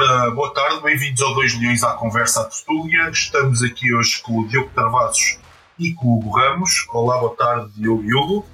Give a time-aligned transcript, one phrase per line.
[0.00, 3.10] Ora, boa tarde, bem-vindos ao 2 Leões à Conversa à Tertúlia.
[3.10, 5.40] Estamos aqui hoje com o Diogo Travassos
[5.76, 6.86] e com o Hugo Ramos.
[6.90, 8.46] Olá, boa tarde, Diogo e Hugo.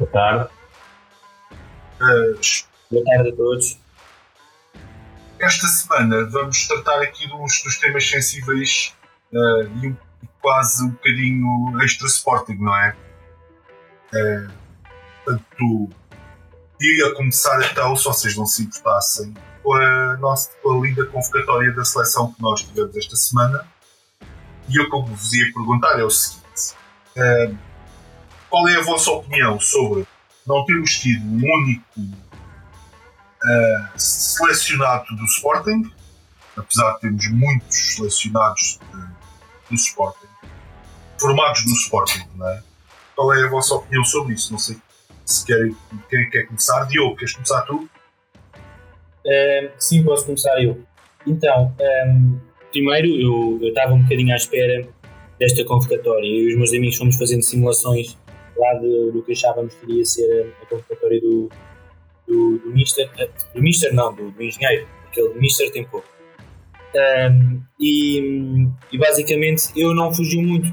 [0.00, 0.50] Boa tarde.
[2.00, 2.40] Uh,
[2.90, 3.78] boa tarde a todos.
[5.38, 8.96] Esta semana vamos tratar aqui de uns dos temas sensíveis
[9.32, 9.96] uh, e um,
[10.40, 12.96] quase um bocadinho extra-sporting, não é?
[14.12, 14.50] Uh,
[15.24, 15.88] portanto,
[16.80, 21.72] ia começar então, se vocês não se importassem, com a nossa com a linda convocatória
[21.72, 23.66] da seleção que nós tivemos esta semana.
[24.68, 26.74] E eu, como vos ia perguntar, é o seguinte:
[27.16, 27.58] uh,
[28.48, 30.06] qual é a vossa opinião sobre
[30.46, 35.90] não termos tido um único uh, selecionado do Sporting,
[36.56, 38.78] apesar de termos muitos selecionados
[39.68, 40.28] do Sporting,
[41.18, 42.62] formados no Sporting, não é?
[43.14, 44.52] Qual é a vossa opinião sobre isso?
[44.52, 44.80] Não sei
[45.24, 45.76] se querem,
[46.08, 46.84] quem quer começar.
[46.84, 47.88] Diogo, queres começar tu?
[49.78, 50.80] Sim, posso começar eu.
[51.26, 51.74] Então,
[52.08, 52.38] um,
[52.70, 54.86] primeiro eu estava um bocadinho à espera
[55.38, 56.26] desta convocatória.
[56.26, 58.16] E os meus amigos fomos fazendo simulações
[58.56, 61.48] lá de, do que achávamos que iria ser a, a convocatória do,
[62.26, 66.06] do, do Mister, eh, do Mister não, do, do engenheiro, porque ele Mister tem pouco.
[66.94, 70.72] Um, e, e, basicamente eu não fugi muito.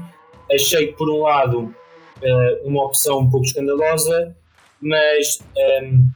[0.52, 4.36] Achei por um lado uh, uma opção um pouco escandalosa,
[4.80, 5.42] mas
[5.82, 6.08] um,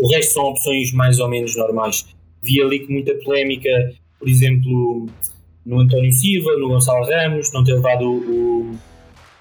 [0.00, 2.06] o resto são opções mais ou menos normais.
[2.42, 3.68] Vi ali com muita polémica,
[4.18, 5.06] por exemplo,
[5.64, 8.78] no António Silva, no Gonçalo Ramos, não ter levado o,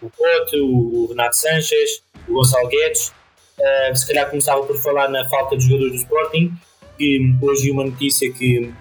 [0.02, 3.14] o Pote, o, o Renato Sanches, o Gonçalo Guedes.
[3.58, 6.54] Uh, se calhar começava por falar na falta de jogadores do Sporting,
[6.98, 8.72] que hoje uma notícia que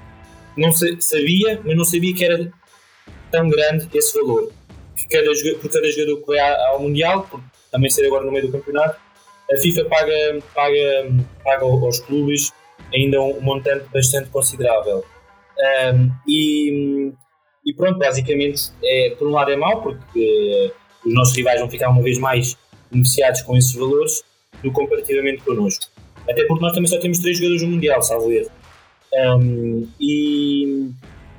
[0.56, 2.52] não sabia, mas não sabia que era
[3.30, 4.52] tão grande esse valor.
[4.96, 7.28] Que cada, por cada jogador que vai ao Mundial,
[7.70, 8.98] também ser agora no meio do campeonato,
[9.50, 12.52] a FIFA paga, paga, paga aos clubes
[12.94, 15.04] ainda um montante bastante considerável.
[15.58, 17.12] Um, e,
[17.64, 20.72] e, pronto, basicamente, é, por um lado é mau, porque
[21.04, 22.56] os nossos rivais vão ficar uma vez mais
[22.90, 24.22] beneficiados com esses valores
[24.62, 25.86] do comparativamente connosco.
[26.28, 28.50] Até porque nós também só temos três jogadores no Mundial, salvo erro.
[29.12, 30.90] Um, e,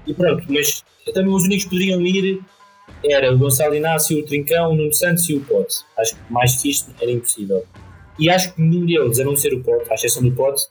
[0.07, 0.83] e, pronto, mas
[1.13, 2.41] também os únicos que poderiam ir
[3.05, 5.75] era o Gonçalo Inácio, o Trincão, o Nuno Santos e o Pote.
[5.97, 7.65] Acho que mais que isto era impossível.
[8.19, 10.67] E acho que nenhum deles, a não ser o Pote, à exceção do Pote,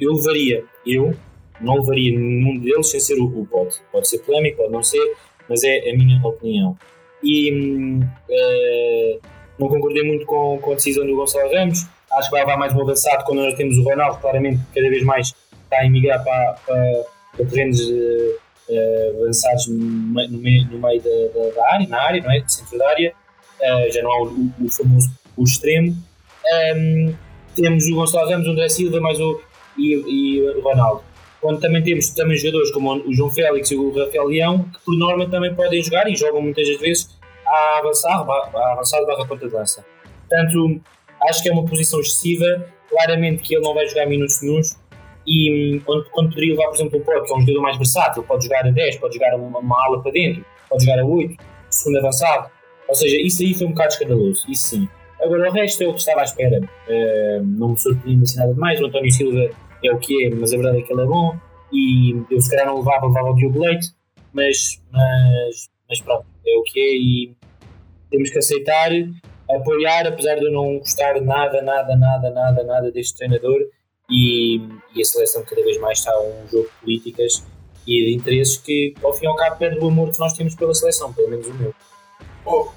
[0.00, 1.14] eu levaria, eu
[1.60, 3.80] não levaria nenhum deles sem ser o, o Pote.
[3.90, 5.16] Pode ser polémico, pode não ser,
[5.48, 6.78] mas é a minha opinião.
[7.22, 9.20] E uh,
[9.58, 11.86] não concordei muito com, com, a decisão do Gonçalo Ramos.
[12.12, 15.02] Acho que vai levar mais um avançado quando nós temos o Ronaldo, claramente, cada vez
[15.02, 17.04] mais está a emigrar para, para,
[17.36, 22.22] para terrenos uh, avançados no, no, meio, no meio da, da, da, área, na área,
[22.22, 22.44] não é?
[22.46, 23.12] Centro da área.
[23.92, 25.96] já não há o, o famoso o extremo.
[26.76, 27.14] Um,
[27.54, 29.40] temos o Gonçalo Ramos, o André Silva mais o,
[29.76, 31.02] e, e o Ronaldo.
[31.40, 34.96] Quando também temos também jogadores como o João Félix e o Rafael Leão, que por
[34.96, 39.48] norma também podem jogar e jogam muitas das vezes a avançar, a avançar barra ponta
[39.48, 39.84] de lança.
[40.28, 40.80] Portanto,
[41.28, 42.66] acho que é uma posição excessiva.
[42.88, 44.76] Claramente que ele não vai jogar minutos nenhums.
[45.26, 48.22] E quando, quando poderia levar, por exemplo, o Porto, que é um jogador mais versátil,
[48.22, 51.36] pode jogar a 10, pode jogar uma, uma ala para dentro, pode jogar a 8,
[51.70, 52.50] segundo avançado.
[52.88, 54.88] Ou seja, isso aí foi um bocado escandaloso, isso sim.
[55.22, 56.60] Agora, o resto é o que estava à espera.
[56.60, 58.80] Uh, não me surpreende assim nada demais.
[58.80, 59.50] O António Silva
[59.84, 61.36] é o que é, mas a verdade é que ele é bom.
[61.72, 63.88] E eu, se calhar, não levava, levava o Diogo Leite,
[64.32, 66.96] mas, mas, mas pronto, é o que é.
[66.96, 67.36] E
[68.10, 68.90] temos que aceitar,
[69.50, 73.60] apoiar, apesar de eu não gostar nada, nada, nada, nada, nada deste treinador.
[74.10, 74.60] E,
[74.94, 77.46] e a seleção cada vez mais está a um jogo de políticas
[77.86, 80.54] e de interesses que, ao fim e ao cabo, perde o amor que nós temos
[80.54, 81.74] pela seleção, pelo menos o meu.
[82.44, 82.68] Oh,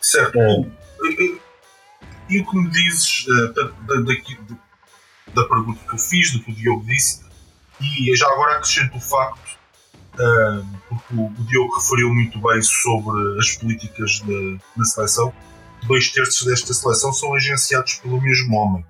[0.00, 0.38] certo.
[0.38, 1.47] É.
[2.28, 4.00] E o que me dizes uh, da, da,
[5.34, 7.24] da, pergunta que eu fiz, do que o Diogo disse,
[7.80, 9.58] e já agora acrescento o facto,
[10.14, 15.32] uh, porque o, Diogo referiu muito bem sobre as políticas de, na seleção,
[15.86, 18.84] dois terços desta seleção são agenciados pelo mesmo homem.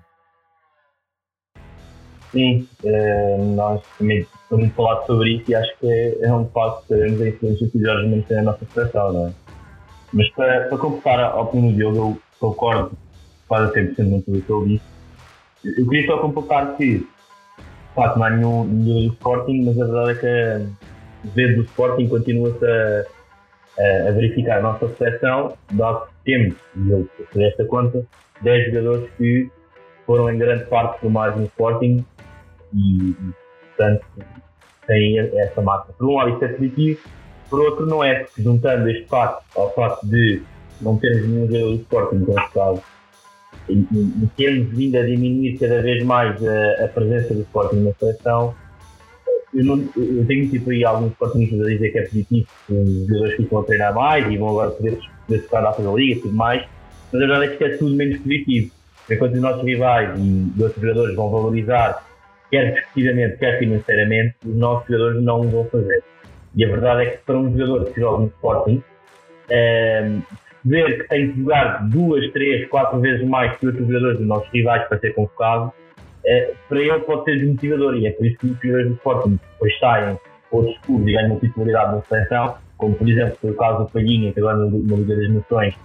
[2.31, 6.47] Sim, uh, nós também estamos a falar sobre isso e acho que é, é um
[6.49, 9.33] facto que sabemos a influência que Jorge tem na nossa seleção, não é?
[10.11, 12.97] Mas para, para completar a opinião do Diogo, eu concordo
[13.49, 15.79] quase 100% com tudo o que ele disse.
[15.79, 17.07] Eu queria só completar que, de
[17.93, 21.63] facto, não há nenhum, nenhum do Sporting, mas a verdade é que a vez do
[21.63, 28.05] Sporting continua-se a, a, verificar a nossa seleção, dado que temos, e eu esta conta,
[28.41, 29.49] 10 jogadores que
[30.05, 32.05] foram em grande parte formados no Sporting
[32.73, 33.15] e,
[33.75, 34.05] portanto,
[34.87, 35.91] têm essa marca.
[35.93, 36.99] Por um lado, isso é positivo,
[37.49, 40.41] por outro, não é, porque juntando este facto ao facto de
[40.81, 42.98] não termos nenhum jogador do Sporting conquistado e,
[43.69, 48.55] e termos vindo a diminuir cada vez mais a, a presença do Sporting na seleção,
[49.53, 53.07] eu, não, eu tenho tipo aí alguns sportingistas a dizer que é positivo, que os
[53.07, 56.21] jogadores ficam a treinar mais e vão agora poder, poder tocar na da liga e
[56.21, 56.65] tudo mais,
[57.11, 58.71] mas a verdade é que é tudo menos positivo.
[59.09, 62.05] Enquanto os nossos rivais e outros jogadores vão valorizar,
[62.51, 66.03] quer desportivamente, quer financeiramente, os nossos jogadores não o vão fazer.
[66.55, 68.83] E a verdade é que para um jogador que joga no Sporting,
[69.49, 70.11] é,
[70.63, 74.49] ver que tem que jogar duas, três, quatro vezes mais que outros jogadores dos nossos
[74.51, 75.71] rivais para ser convocado,
[76.25, 79.39] é, para ele pode ser desmotivador e é por isso que os jogadores do Sporting
[79.53, 80.19] depois saem
[80.51, 84.33] outros clubes e ganham titularidade na seleção, como por exemplo foi o caso do Palhinha,
[84.33, 85.75] que agora na Liga das Nações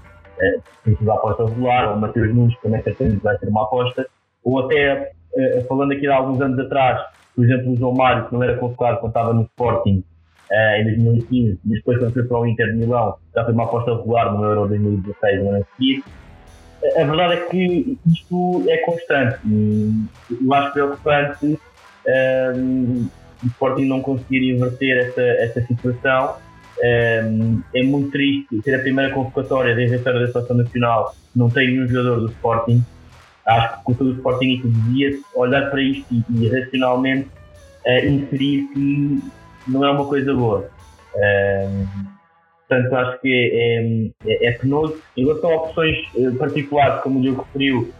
[0.41, 3.49] é, tem sido a aposta regular, ou o Matheus Nunes, que também certamente vai ser
[3.49, 4.06] uma aposta,
[4.43, 7.00] ou até, é, falando aqui de alguns anos atrás,
[7.35, 10.05] por exemplo, o João Mário, que não era convocado quando estava no Sporting,
[10.55, 13.65] uh, em 2015, e depois quando foi para o Inter de Milão, já foi uma
[13.65, 16.05] aposta regular no Euro 2016, no ano a seguir.
[16.97, 19.41] A verdade é que isto é constante
[20.31, 21.59] eu acho preocupante
[22.56, 23.09] um,
[23.43, 26.37] o Sporting não conseguir inverter essa, essa situação.
[26.83, 31.49] Um, é muito triste ser a primeira convocatória desde a história da Seleção Nacional não
[31.49, 32.85] tem nenhum jogador do Sporting.
[33.47, 37.29] Acho que o todo o Sporting devia olhar para isto e, e racionalmente
[37.87, 39.23] uh, inserir que
[39.67, 40.69] não é uma coisa boa.
[41.15, 41.87] Um,
[42.69, 44.97] portanto, acho que é, é, é, penoso.
[45.17, 47.93] Em relação a opções eh, particulares, como o Diogo referiu,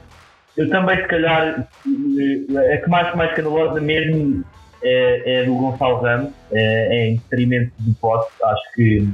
[0.57, 4.45] eu também, se calhar, eh, a que mais, mais escandalosa mesmo
[4.83, 8.31] é, é do Gonçalo Ramos, é, é em detrimento do Pote.
[8.43, 9.09] Acho que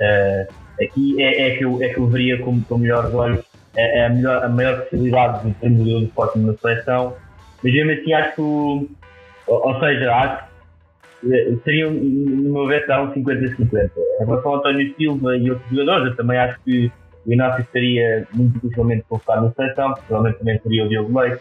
[0.00, 0.48] é,
[0.80, 3.44] aqui é, é, que eu, é que eu veria como, com melhores olhos
[3.76, 6.00] é, é, a, melhor, a maior possibilidade de ter um modelo
[6.34, 7.16] de na seleção.
[7.62, 8.88] Mas mesmo assim, acho que, ou,
[9.46, 10.51] ou seja, acho
[11.64, 13.90] seria, no meu ver, um 50-50.
[14.20, 16.90] Em relação ao António Silva e outros jogadores, eu também acho que
[17.26, 21.40] o Inácio estaria muito dificilmente colocado na seleção, provavelmente também teria o Diogo Leite.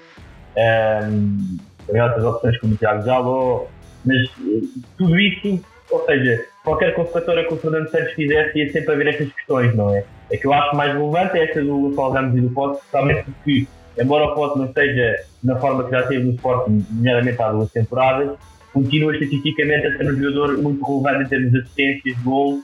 [0.56, 1.58] Um,
[1.88, 3.66] também outras opções como o Tiago Jaló,
[4.06, 4.62] mas eh,
[4.98, 9.32] tudo isso, ou seja, qualquer convocatória que o Fernando Santos fizesse ia sempre haver estas
[9.34, 10.04] questões, não é?
[10.32, 13.24] É que eu acho mais relevante é esta do Paulo Ramos e do Pote, especialmente
[13.26, 13.68] porque,
[14.00, 17.72] embora o Pote não esteja na forma que já teve no Sporting, nomeadamente há duas
[17.72, 18.38] temporadas,
[18.74, 22.62] continua estatisticamente a ser um jogador muito relevante em termos de assistências, gol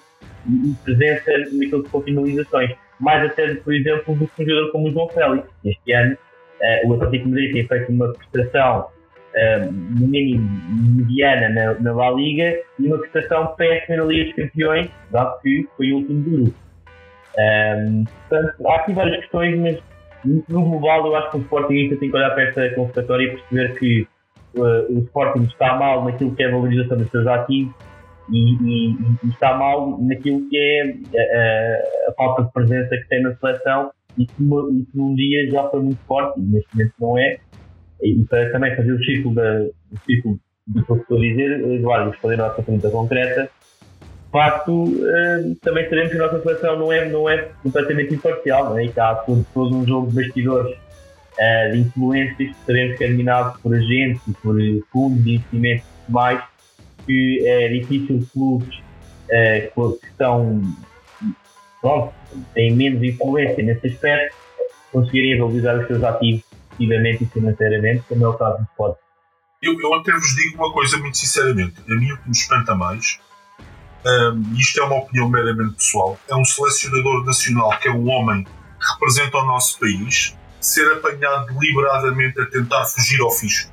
[0.47, 2.71] e presença naquilo que são finalizações.
[2.99, 5.47] Mais até, por exemplo, do que um jogador como o João Félix.
[5.65, 6.17] Este ano,
[6.61, 10.49] uh, o Atlético Madrid tem feito uma prestação uh, no mínimo
[10.95, 15.67] mediana na, na La Liga e uma prestação péssima na Liga dos Campeões, dado que
[15.75, 16.57] foi o último do grupo.
[17.37, 19.77] Um, ehm, portanto, há aqui várias questões, mas
[20.25, 23.77] no global eu acho que o Sporting tem que olhar para esta convocatória e perceber
[23.77, 24.07] que
[24.57, 27.73] uh, o Sporting está mal naquilo que é a valorização dos seus ativos
[28.29, 28.91] e, e,
[29.23, 33.21] e está mal naquilo que é a, eh, a, a, falta de presença que tem
[33.21, 36.93] na seleção e que, e que um dia já foi muito forte e neste momento
[36.99, 37.37] não é.
[38.01, 39.65] E para também fazer o ciclo, da,
[40.05, 44.91] ciclo do que eu estou a dizer, Eduardo, responder a nossa pergunta concreta, de facto,
[45.61, 48.85] também sabemos que a nossa seleção não é, não é completamente imparcial, não é?
[48.85, 50.77] e que há todo, todo um jogo de bastidores
[51.39, 54.55] uh, de influências que é dominado por agentes por
[54.91, 56.41] fundos de investimento mais,
[57.05, 60.61] que é difícil clubes uh, que estão,
[61.81, 62.13] pronto,
[62.53, 64.35] têm menos influência nesse aspecto,
[64.91, 68.97] conseguirem valorizar os seus ativos ativamente e financeiramente, como é o caso do Sport.
[69.61, 72.75] Eu, eu até vos digo uma coisa muito sinceramente, a mim o que me espanta
[72.75, 73.19] mais,
[74.05, 78.43] um, isto é uma opinião meramente pessoal, é um selecionador nacional que é um homem
[78.43, 83.71] que representa o nosso país, ser apanhado deliberadamente a tentar fugir ao fisco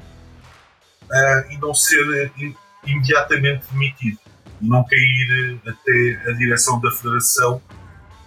[1.05, 4.19] uh, e não ser uh, imediatamente demitido
[4.61, 7.61] e não cair uh, até a direção da federação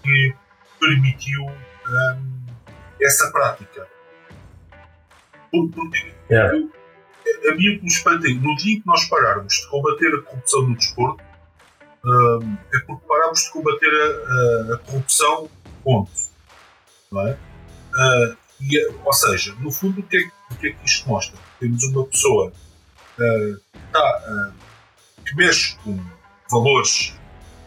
[0.04, 0.36] que
[0.80, 2.46] permitiu um,
[3.02, 3.88] essa prática.
[5.52, 6.56] Porque yeah.
[6.56, 6.72] eu,
[7.52, 10.14] a mim o que me espanta é no dia em que nós pararmos de combater
[10.14, 11.24] a corrupção no desporto
[12.06, 15.50] um, é porque paramos de combater a, a, a corrupção,
[15.84, 16.12] ponto.
[17.12, 17.32] Não é?
[17.34, 21.38] Uh, e, ou seja, no fundo, o que, é, o que é que isto mostra?
[21.60, 23.62] Temos uma pessoa uh,
[23.92, 26.00] tá, uh, que mexe com
[26.50, 27.14] valores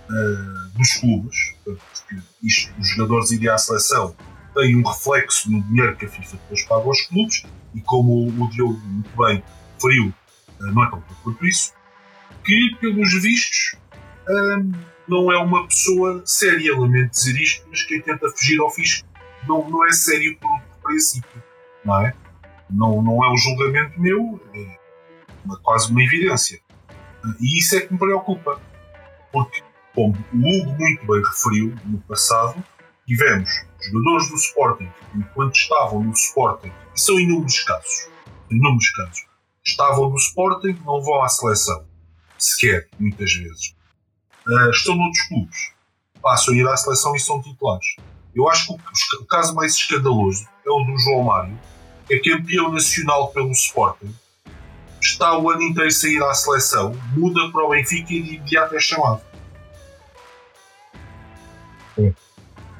[0.09, 4.17] uh, dos clubes, porque isto, os jogadores e a seleção
[4.55, 7.45] têm um reflexo no dinheiro que a FIFA depois paga aos clubes,
[7.75, 9.43] e como o Diogo muito bem
[9.75, 10.13] referiu,
[10.59, 11.73] não é tão pouco quanto isso,
[12.45, 13.77] que, pelos vistos,
[15.07, 19.09] não é uma pessoa séria, lamento dizer isto, mas quem tenta fugir ao fisco
[19.47, 21.43] não, não é sério por, princípio,
[21.85, 22.15] não é?
[22.69, 24.79] Não, não é um julgamento meu, é
[25.45, 26.61] uma, quase uma evidência.
[27.41, 28.61] E isso é que me preocupa,
[29.33, 29.63] porque,
[29.95, 32.63] como o Hugo muito bem referiu no passado,
[33.07, 38.09] tivemos jogadores do Sporting, enquanto estavam no Sporting, e são inúmeros casos,
[38.51, 39.27] inúmeros casos,
[39.65, 41.87] estavam no Sporting, não vão à seleção.
[42.39, 43.75] Sequer, muitas vezes.
[44.47, 45.73] Uh, estão noutros clubes,
[46.23, 47.97] passam a ir à seleção e são titulares.
[48.35, 51.59] Eu acho que o, o caso mais escandaloso é o do João Mário,
[52.07, 54.15] que é campeão nacional pelo Sporting,
[55.01, 58.77] está o ano inteiro a sair à seleção, muda para o Benfica e de imediato
[58.77, 59.23] é chamado.
[61.97, 62.15] Sim,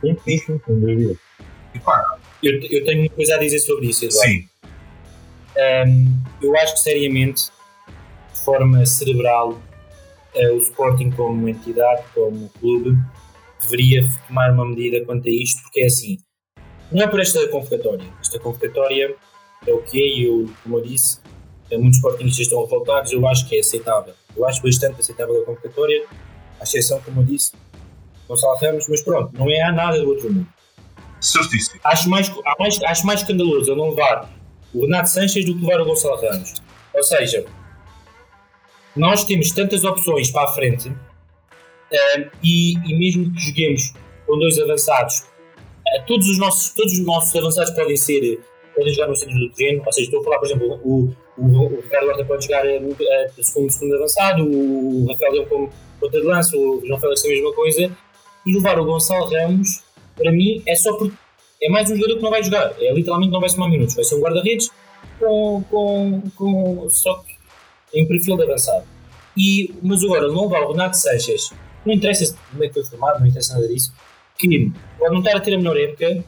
[0.01, 1.19] sim, sim, sim sem dúvida.
[2.43, 4.33] Eu, eu, tenho uma coisa a dizer sobre isso, Eduardo.
[4.33, 4.49] Sim.
[5.57, 7.51] Um, eu acho que seriamente,
[8.33, 9.51] de forma cerebral,
[10.35, 12.97] uh, o Sporting como entidade, como clube,
[13.61, 16.19] deveria tomar uma medida quanto a isto, porque é assim,
[16.91, 18.07] não é por esta convocatória.
[18.21, 19.15] Esta convocatória
[19.67, 21.21] é o que é, e eu, como eu disse,
[21.71, 24.15] eh, muitos sportingistas estão revoltados, eu acho que é aceitável.
[24.37, 26.05] Eu acho bastante aceitável a convocatória,
[26.59, 27.53] à exceção, como eu disse,
[28.29, 30.49] Gonçalo Ramos, mas pronto, não é nada do outro mundo.
[31.21, 31.81] Certíssimo.
[31.85, 34.31] Acho mais, mais, acho mais escandaloso eu não levar
[34.73, 36.55] o Renato Sanches do que levar o Gonçalo Ramos.
[36.95, 37.45] Ou seja,
[38.97, 40.93] nós temos tantas opções para a frente
[41.93, 43.93] eh, e, e, mesmo que joguemos
[44.27, 48.41] com dois avançados, uh, todos, os nossos, todos os nossos avançados podem ser
[48.75, 51.45] podem jogar no centro do terreno, ou seja, estou a falar, por exemplo, o, o,
[51.45, 56.21] o Ricardo Horta pode jogar a, segundo, segundo avançado, o, o Rafael Leão como ponta
[56.21, 57.91] de lança, o João Félix a mesma coisa,
[58.47, 59.83] e levar o Gonçalo Ramos,
[60.17, 61.17] para mim, é só porque
[61.63, 62.75] é mais um jogador que não vai jogar.
[62.81, 63.95] É literalmente não vai somar minutos.
[63.95, 64.71] Vai ser um guarda-redes
[65.19, 67.35] com, com, com, só que
[67.99, 68.85] em perfil de avançado.
[69.37, 71.53] E, mas agora, não levar o Renato Sanches,
[71.85, 73.93] não interessa como é que foi formado, não interessa nada disso,
[74.39, 76.25] que pode não estar a ter a melhor época,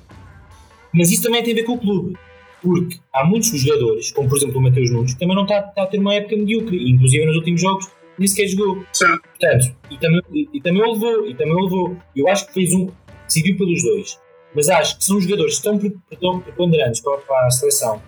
[0.92, 2.18] mas isso também tem a ver com o clube.
[2.61, 5.82] Porque há muitos jogadores, como por exemplo o Mateus Nunes, que também não está, está
[5.82, 8.85] a ter uma época medíocre, inclusive nos últimos jogos nem sequer jogou.
[8.92, 9.06] Sim.
[9.06, 11.97] Portanto, e também, e, e também o levou, e também o levou.
[12.14, 12.88] Eu acho que fez um,
[13.26, 14.18] decidiu pelos dois.
[14.54, 15.68] Mas acho que são jogadores que
[16.12, 18.02] estão preponderantes para, para a seleção.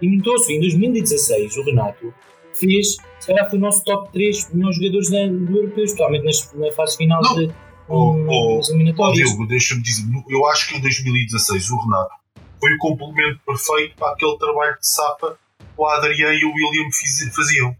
[0.00, 2.12] E notou-se, em 2016, o Renato
[2.54, 2.96] fez,
[3.26, 6.96] se calhar foi o nosso top 3 melhores jogadores do europeu, especialmente nas, na fase
[6.96, 7.34] final não.
[7.34, 7.52] de
[7.88, 9.30] um, das eliminatórias.
[9.36, 12.14] Oh, deixa-me dizer, eu acho que em 2016 o Renato
[12.60, 16.88] foi o complemento perfeito para aquele trabalho de sapa que o Adriano e o William
[17.34, 17.76] faziam.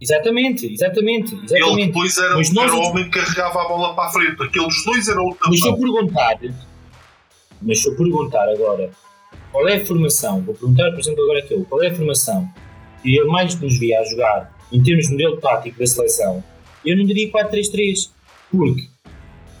[0.00, 1.72] Exatamente, exatamente, exatamente.
[1.72, 4.42] Ele depois era, mas era o homem que carregava a bola para a frente.
[4.42, 6.38] Aqueles dois eram o Mas se eu perguntar,
[7.62, 8.90] mas se eu perguntar agora
[9.52, 12.52] qual é a formação, vou perguntar, por exemplo, agora aquilo, qual é a formação
[13.02, 16.42] que ele mais nos via a jogar em termos de modelo tático da seleção,
[16.84, 18.10] eu não diria 4-3-3.
[18.50, 18.88] Porque,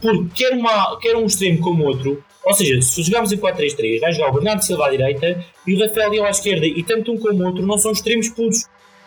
[0.00, 4.12] porque quer, uma, quer um extremo como outro, ou seja, se jogarmos em 4-3-3, vai
[4.12, 7.18] jogar o Bernardo Silva à direita e o Rafael Leão à esquerda, e tanto um
[7.18, 8.64] como o outro não são extremos puros,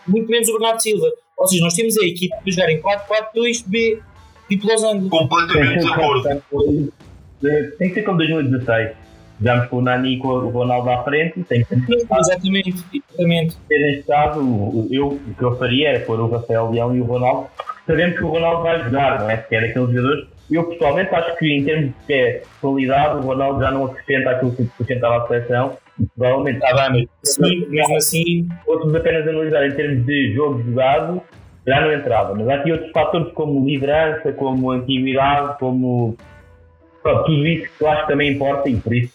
[0.08, 1.12] muito menos o Bernardo Silva.
[1.38, 4.02] Ou seja, nós temos a equipe para jogar em 4-4-2-B,
[4.48, 5.10] tipo Los Angeles.
[5.10, 6.94] Completamente de acordo.
[7.78, 9.05] Tem que ser como 2016.
[9.40, 11.44] Jogamos com o Nani e com o Ronaldo à frente.
[11.44, 13.58] Tem que exatamente, exatamente.
[13.70, 17.48] Neste caso, eu, o que eu faria era pôr o Rafael Leão e o Ronaldo.
[17.86, 19.38] Sabemos que o Ronaldo vai jogar, não é?
[19.38, 20.28] Se quer aqueles jogadores.
[20.50, 24.64] Eu pessoalmente acho que em termos de qualidade, o Ronaldo já não acrescenta aquilo que
[24.64, 25.78] acrescentava à seleção
[26.18, 26.58] Provavelmente.
[26.58, 28.50] Está bem, mas sim, mesmo assim.
[28.68, 31.22] Outros apenas analisar em termos de jogo jogado,
[31.66, 32.36] já não entrava.
[32.36, 36.18] Mas há aqui outros fatores como liderança, como antiguidade, como.
[37.02, 39.14] Pronto, tudo isso que eu acho que também importa e por isso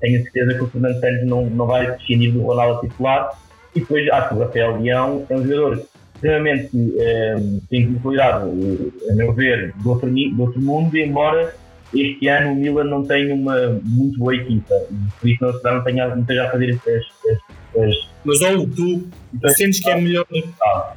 [0.00, 3.30] tenho a certeza que o Fernando Santos não, não vai descindir do Ronaldo titular.
[3.74, 7.36] E depois acho que o Rafael Leão é um jogador extremamente eh,
[7.70, 8.44] tem qualidade,
[9.08, 11.54] a meu ver, do outro, do outro mundo, embora
[11.94, 14.74] este ano o Milan não tem uma muito boa equipa,
[15.20, 16.86] por isso não, não, tenha, não esteja a fazer as.
[16.86, 19.08] as, as Mas ou tu,
[19.40, 20.26] tu sentes que é melhor.
[20.62, 20.92] Ah,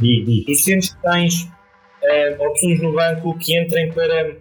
[0.00, 0.44] diz, diz.
[0.44, 4.32] Tu sentes que tens uh, opções no banco que entrem para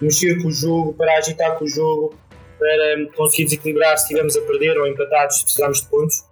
[0.00, 2.14] mexer com o jogo, para agitar com o jogo,
[2.64, 6.24] para conseguir desequilibrar se estivermos a perder ou empatados se precisarmos de pontos?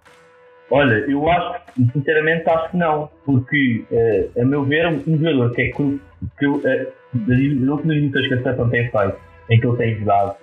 [0.71, 1.61] Olha, eu acho,
[1.93, 6.01] sinceramente, acho que não, porque, uh, a meu ver, um jogador que é que,
[6.39, 6.61] que uh,
[7.13, 9.17] das últimas edições que a seleção tem feito,
[9.51, 10.35] em que ele tem jogado,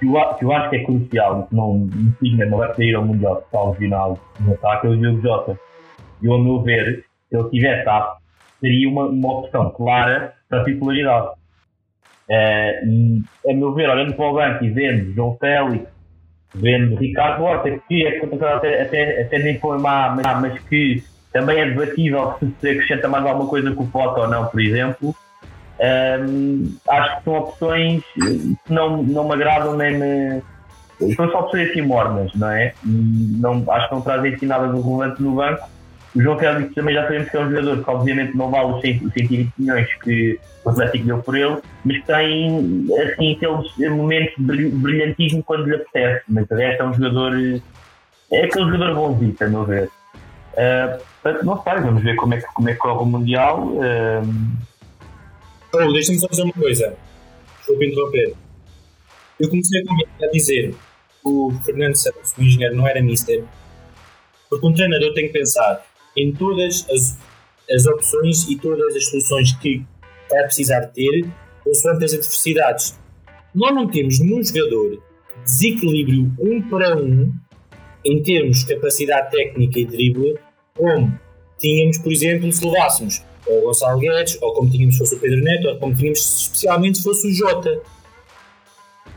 [0.00, 3.04] que eu, que eu acho que é crucial, que não, infelizmente, não vai sair ao
[3.04, 5.60] Mundial de Paulo Vinal no ataque, é o Diogo Jota.
[6.20, 8.20] E, ao meu ver, se ele tivesse apto,
[8.60, 11.41] seria uma, uma opção clara para a titularidade.
[12.32, 15.86] E, a meu ver, olhando para o banco e vendo João Félix,
[16.54, 18.18] vendo Ricardo Horta, que é
[18.54, 23.48] até, até, até nem foi má, mas que também é debatível se acrescenta mais alguma
[23.48, 25.14] coisa com o Pote ou não, por exemplo.
[26.88, 30.42] Acho que são opções que não, não me agradam nem me.
[31.16, 32.74] São só opções assim mornas, não é?
[32.84, 35.68] Não, acho que não trazem assim nada de relevante no banco.
[36.14, 38.80] O João Félix também já sabemos que é um jogador que obviamente não vale os
[38.82, 44.68] 120 milhões que o Atlético deu por ele, mas que tem assim aqueles momentos de
[44.68, 46.24] brilhantismo quando lhe apetece.
[46.28, 47.32] Mas o resto é um jogador.
[48.30, 49.90] É aquele jogador bonzito, a meu ver.
[50.52, 53.68] Uh, não sei, vamos ver como é que, como é que corre o Mundial.
[53.68, 54.62] Uh...
[55.74, 56.94] Oh, Deixa-me só dizer uma coisa.
[57.56, 58.34] Desculpa interromper.
[59.40, 59.82] Eu comecei
[60.22, 60.76] a dizer que
[61.24, 63.42] o Fernando Santos, o engenheiro, não era mister,
[64.50, 65.82] porque um treinador tem que pensar
[66.16, 67.18] em todas as,
[67.70, 69.84] as opções e todas as soluções que
[70.30, 71.28] vai precisar de ter
[71.64, 72.98] consoante as adversidades.
[73.54, 75.02] Nós não temos nenhum jogador
[75.44, 77.32] desequilíbrio um para um
[78.04, 80.38] em termos de capacidade técnica e drible,
[80.74, 81.18] como
[81.58, 85.18] tínhamos, por exemplo, se levássemos ou o Gonçalo Guedes, ou como tínhamos se fosse o
[85.18, 87.80] Pedro Neto, ou como tínhamos especialmente se fosse o Jota.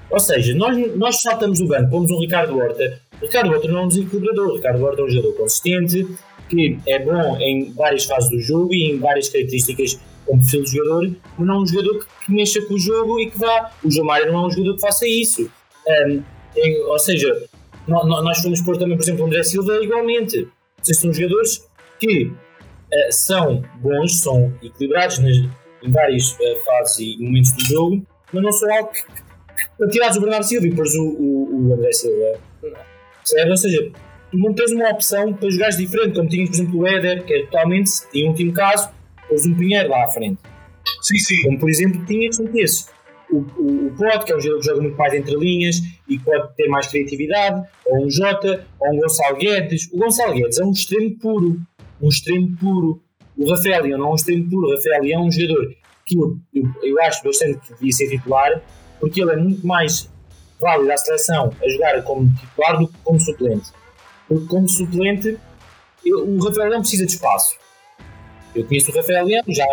[0.09, 3.01] Ou seja, nós, nós saltamos o banco, pomos um Ricardo Horta.
[3.21, 6.07] O Ricardo Horta não é um desequilibrador, o Ricardo Horta é um jogador consistente,
[6.49, 10.71] que é bom em várias fases do jogo e em várias características como perfil de
[10.71, 13.71] jogador, mas não é um jogador que, que mexa com o jogo e que vá.
[13.83, 15.49] O João não é um jogador que faça isso.
[15.87, 16.23] Um,
[16.55, 17.47] em, ou seja,
[17.87, 20.47] nós fomos pôr também, por exemplo, o André Silva igualmente.
[20.81, 21.67] Vocês são jogadores
[21.99, 25.37] que uh, são bons, são equilibrados nas,
[25.83, 29.03] em várias uh, fases e momentos do jogo, mas não são algo que,
[29.77, 32.39] para tirares o Bernardo Silva e pôres o, o, o André Silva.
[33.49, 33.91] Ou seja,
[34.37, 37.43] não tens uma opção para jogares diferente, como tinhas, por exemplo, o Éder, que é
[37.43, 38.89] totalmente, em último caso,
[39.27, 40.39] pôs um Pinheiro lá à frente.
[41.01, 41.41] Sim, sim.
[41.43, 42.85] Como, por exemplo, tinhas um esse.
[43.31, 45.77] O, o, o Pote, que é um jogador que joga muito mais entre linhas
[46.07, 49.89] e pode ter mais criatividade, ou um Jota, ou um Gonçalo Guedes.
[49.91, 51.59] O Gonçalo Guedes é um extremo puro.
[52.01, 53.01] Um extremo puro.
[53.37, 54.67] O Rafael Leão não é um extremo puro.
[54.67, 55.75] O Rafael Leão é um jogador
[56.05, 58.61] que eu, eu, eu acho bastante que devia ser titular,
[58.99, 60.09] porque ele é muito mais
[60.61, 63.71] válido à seleção a jogar como titular do que como suplente.
[64.27, 65.37] Porque como suplente,
[66.05, 67.55] eu, o Rafael Leão precisa de espaço.
[68.55, 69.65] Eu conheço o Rafael Leão já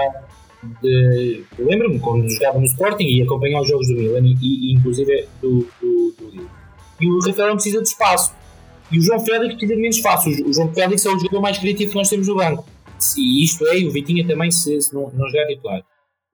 [1.59, 5.67] lembro-me quando jogava no Sporting e acompanhava os jogos do Milan e, e inclusive do,
[5.81, 6.51] do, do.
[7.01, 8.33] E o Rafael não precisa de espaço.
[8.91, 10.29] E o João Félix precisa de menos espaço.
[10.29, 12.65] O João Félix é o jogador mais criativo que nós temos no banco.
[13.17, 15.83] E isto é, e o Vitinha também se, se não, não jogar titular.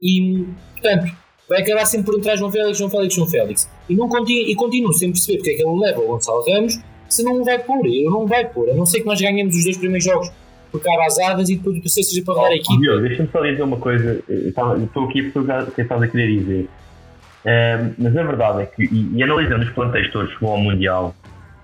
[0.03, 1.17] E, portanto,
[1.49, 3.71] vai acabar sempre por entrar João Félix, João Félix, João Félix.
[3.89, 6.79] E, não continua, e continuo sem perceber porque é que ele leva o Gonçalo Ramos
[7.09, 7.87] se não vai pôr.
[7.87, 8.71] Ele não vai pôr.
[8.71, 10.31] A não ser que nós ganhemos os dois primeiros jogos
[10.71, 13.01] por cabazadas e depois o terceiro seja para dar a equipe.
[13.01, 14.49] Deixa-me só dizer uma coisa, eu
[14.85, 16.69] estou aqui porque eu que estás a querer dizer.
[17.45, 20.59] Um, mas a verdade é que, e, e analisando os plantéis todos que vão ao
[20.59, 21.15] Mundial,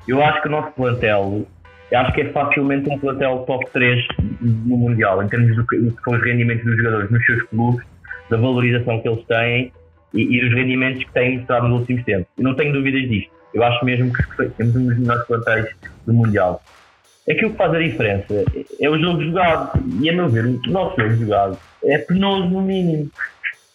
[0.09, 1.47] eu acho que o nosso plantel,
[1.91, 4.07] eu acho que é facilmente um plantel top 3
[4.41, 7.43] no Mundial, em termos do que, do que são os rendimentos dos jogadores nos seus
[7.45, 7.85] clubes,
[8.31, 9.73] da valorização que eles têm
[10.15, 12.27] e, e dos rendimentos que têm mostrado nos últimos tempos.
[12.39, 13.34] Eu não tenho dúvidas disto.
[13.55, 16.61] Eu acho mesmo que temos um dos melhores plantéis do Mundial
[17.31, 18.45] aquilo que faz a diferença
[18.81, 19.83] é o jogo jogado.
[20.01, 23.11] E a meu ver, o nosso jogo jogado é penoso no mínimo.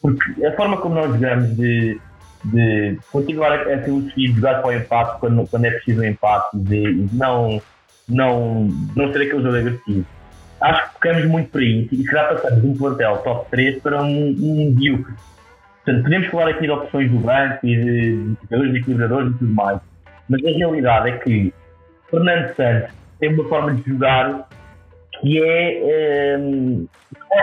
[0.01, 1.99] Porque a forma como nós jogamos de,
[2.45, 6.57] de continuar a, a de jogar para o empate quando, quando é preciso um empate,
[6.57, 7.61] de, não,
[8.07, 10.05] não, não ser aquele jogo agressivo.
[10.61, 14.01] Acho que ficamos muito por aí e será passamos de um plantel top 3 para
[14.01, 15.13] um, um medíocre.
[15.83, 19.53] Portanto, podemos falar aqui de opções do banco e de jogadores de equilibradores e tudo
[19.53, 19.79] mais,
[20.29, 21.53] mas a realidade é que
[22.09, 24.47] Fernando Santos tem uma forma de jogar
[25.19, 26.87] que é um,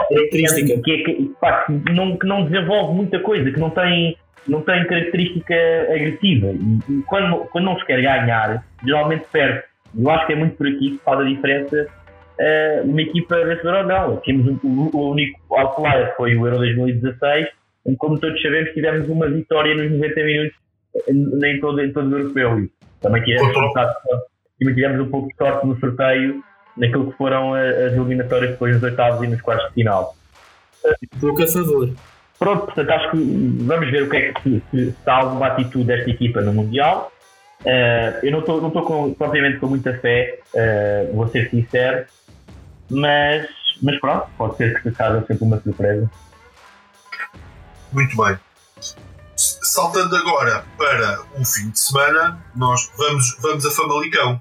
[0.09, 4.16] característica que, é, que, pá, que, não, que não desenvolve muita coisa, que não tem,
[4.46, 5.55] não tem característica
[5.90, 6.49] agressiva.
[6.49, 9.62] E, e quando, quando não se quer ganhar, geralmente perde.
[9.99, 11.87] Eu acho que é muito por aqui que faz a diferença
[12.38, 14.16] uh, uma equipa vencedora ou não.
[14.18, 17.51] Tínhamos um, o único outlier foi o Euro 2016, onde,
[17.99, 20.57] como todos sabemos, tivemos uma vitória nos 90 minutos
[21.09, 22.68] em todo, em todo o europeu.
[23.01, 23.72] Também tivemos um
[24.61, 26.42] e tivemos um pouco de sorte no sorteio
[26.77, 30.14] naquilo que foram as eliminatórias depois dos oitavos e nos quartos de final.
[31.20, 31.90] Pouco a favor.
[32.38, 33.16] Pronto, portanto, acho que
[33.64, 36.53] vamos ver o que é que se, se, se há alguma atitude desta equipa no
[36.53, 37.11] Mundial.
[37.62, 42.05] Uh, eu não estou não com, propriamente com muita fé, uh, vou ser sincero,
[42.90, 43.49] mas,
[43.83, 46.11] mas pronto, pode ser que seja sempre uma surpresa.
[47.92, 48.38] Muito bem.
[49.37, 54.40] Saltando agora para o fim de semana, nós vamos, vamos a Famalicão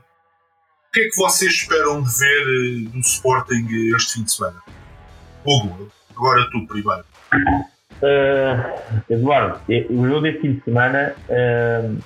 [0.95, 4.63] que é que vocês esperam de ver eh, do Sporting este fim de semana?
[5.45, 7.03] Hugo, agora tu primeiro.
[8.01, 11.97] Uh, Eduardo, o jogo deste fim de semana uh,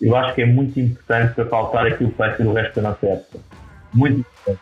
[0.00, 2.90] eu acho que é muito importante para faltar aquilo que vai ser o resto da
[2.90, 3.38] nossa época.
[3.94, 4.60] Muito importante.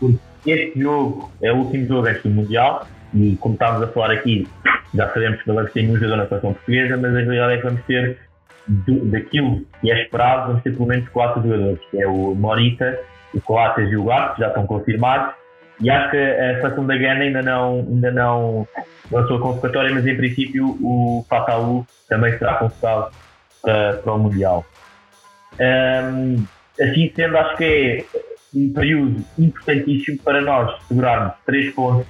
[0.00, 4.48] Porque este jogo é o último jogo do Mundial e como estávamos a falar aqui,
[4.94, 7.56] já sabemos que não vamos ter nenhum jogador na seleção portuguesa, mas a realidade é
[7.56, 8.18] que vamos ter
[8.66, 12.98] do, daquilo que é esperado, vamos ter pelo menos quatro jogadores, que é o Morita,
[13.34, 15.34] o Coates e o Gato, que já estão confirmados.
[15.80, 18.68] E acho que a seleção da Gana ainda não, ainda não
[19.12, 23.10] lançou a convocatória, mas em princípio o Fatalu também será convocado
[23.62, 24.64] para, para o Mundial.
[25.60, 26.44] Um,
[26.80, 28.04] assim sendo, acho que é
[28.54, 32.06] um período importantíssimo para nós segurarmos três pontos.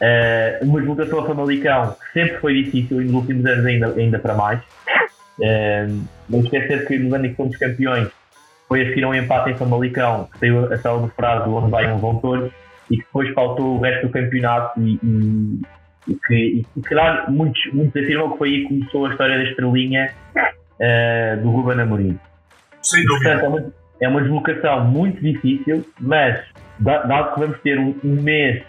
[0.00, 4.18] Uh, uma deslocação a Famalicão que sempre foi difícil e nos últimos anos ainda, ainda
[4.18, 4.60] para mais.
[5.38, 8.08] Uh, não esquecer que no ano em que fomos campeões
[8.68, 11.98] foi a seguir um empate em Famalicão, que saiu a célebre frase onde vai um
[11.98, 12.50] vão todos,
[12.90, 15.60] e que depois faltou o resto do campeonato e, e,
[16.08, 19.36] e que, e, e claro, muitos, muitos afirmam que foi aí que começou a história
[19.36, 22.18] da estrelinha uh, do Ruben Amorim.
[22.82, 23.38] Sem dúvida.
[23.38, 26.40] Portanto, é uma, é uma deslocação muito difícil, mas
[26.78, 28.62] dado que vamos ter um, um mês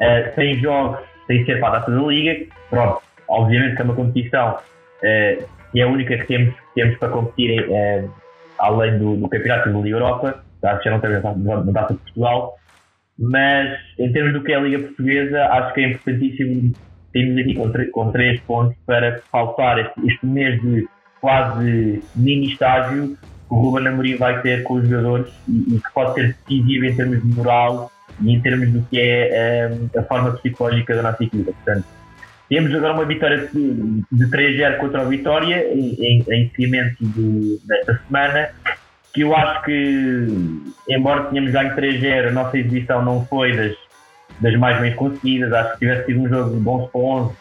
[0.00, 3.94] uh, sem jogos, sem ser para a data da Liga, pronto, obviamente que é uma
[3.94, 8.10] competição uh, que é a única que temos, que temos para competir uh,
[8.58, 12.56] além do, do Campeonato da Liga Europa, já, já não temos a data de Portugal,
[13.18, 16.72] mas em termos do que é a Liga Portuguesa, acho que é importantíssimo
[17.12, 20.88] termos aqui com, com três pontos para faltar este, este mês de
[21.20, 25.92] quase mini estágio que o Ruben Amorim vai ter com os jogadores e, e, que
[25.94, 30.02] pode ser decisivo em termos de moral e em termos do que é um, a
[30.02, 31.52] forma psicológica da nossa equipa.
[31.52, 31.84] Portanto,
[32.48, 38.00] temos agora uma vitória de, de 3-0 contra a Vitória em, em, seguimento de, desta
[38.06, 38.48] semana
[39.12, 40.26] que eu acho que
[40.88, 43.76] embora tenhamos ganho 3-0 a nossa exibição não foi das,
[44.40, 47.34] das mais bem conseguidas acho que tivesse sido um jogo de bons para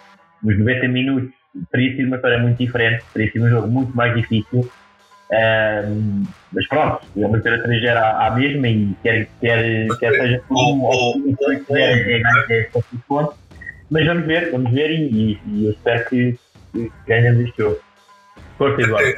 [0.43, 1.31] nos 90 minutos
[1.71, 4.69] teria sido uma história muito diferente teria sido um jogo muito mais difícil
[5.29, 10.43] um, mas pronto, a bater a 3 à, à mesma e quer, quer, quer seja
[10.47, 11.15] como ou
[11.75, 12.69] é ganhar
[13.07, 13.37] pontos.
[13.89, 16.39] Mas vamos ver, vamos ver e, e eu espero que,
[16.71, 17.79] que ganhemos este jogo.
[18.57, 19.09] Força, Eduardo.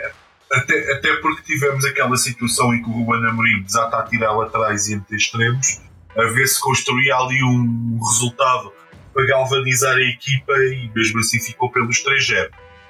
[0.51, 4.45] Até, até porque tivemos aquela situação em que o Ruben Amorim desata a tirar lá
[4.45, 5.79] atrás e entre extremos,
[6.17, 8.73] a ver se construía ali um resultado
[9.13, 12.49] para galvanizar a equipa e mesmo assim ficou pelos 3-0.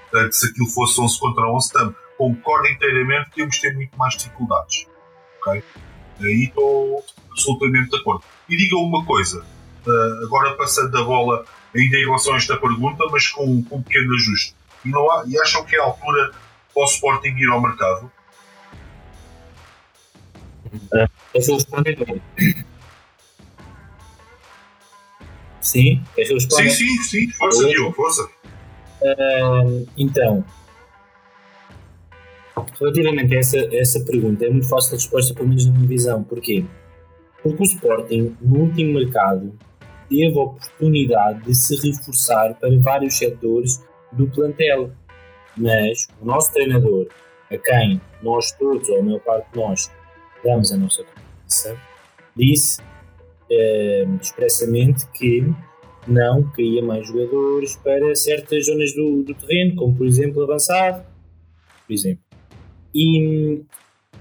[0.10, 4.14] Portanto, se aquilo fosse 11 contra 11, também concordo inteiramente que íamos ter muito mais
[4.18, 4.86] dificuldades.
[5.40, 5.64] Ok?
[6.20, 8.24] Aí estou absolutamente de acordo.
[8.50, 9.40] E diga uma coisa,
[9.88, 13.82] uh, agora passando a bola ainda em relação a esta pergunta, mas com, com um
[13.82, 14.54] pequeno ajuste.
[14.84, 16.32] E, não há, e acham que é a altura
[16.74, 18.12] para o Sporting ir ao mercado?
[21.34, 21.60] Esse é o
[25.62, 28.24] Sim, esse é Sim, sim, sim, força, Diogo, força.
[29.02, 30.44] Uh, então,
[32.80, 36.24] Relativamente a essa, essa pergunta, é muito fácil a resposta, pelo menos na minha visão.
[36.24, 36.66] Porquê?
[37.42, 39.54] Porque o Sporting, no último mercado,
[40.10, 44.92] teve a oportunidade de se reforçar para vários setores do plantel.
[45.56, 47.08] Mas o nosso treinador,
[47.52, 49.92] a quem nós todos, ou a maior parte de nós,
[50.44, 51.78] damos a nossa confiança,
[52.36, 52.82] disse
[53.52, 55.44] eh, expressamente que
[56.08, 61.04] não queria mais jogadores para certas zonas do, do terreno, como por exemplo avançado,
[61.86, 62.29] por exemplo.
[62.94, 63.62] E,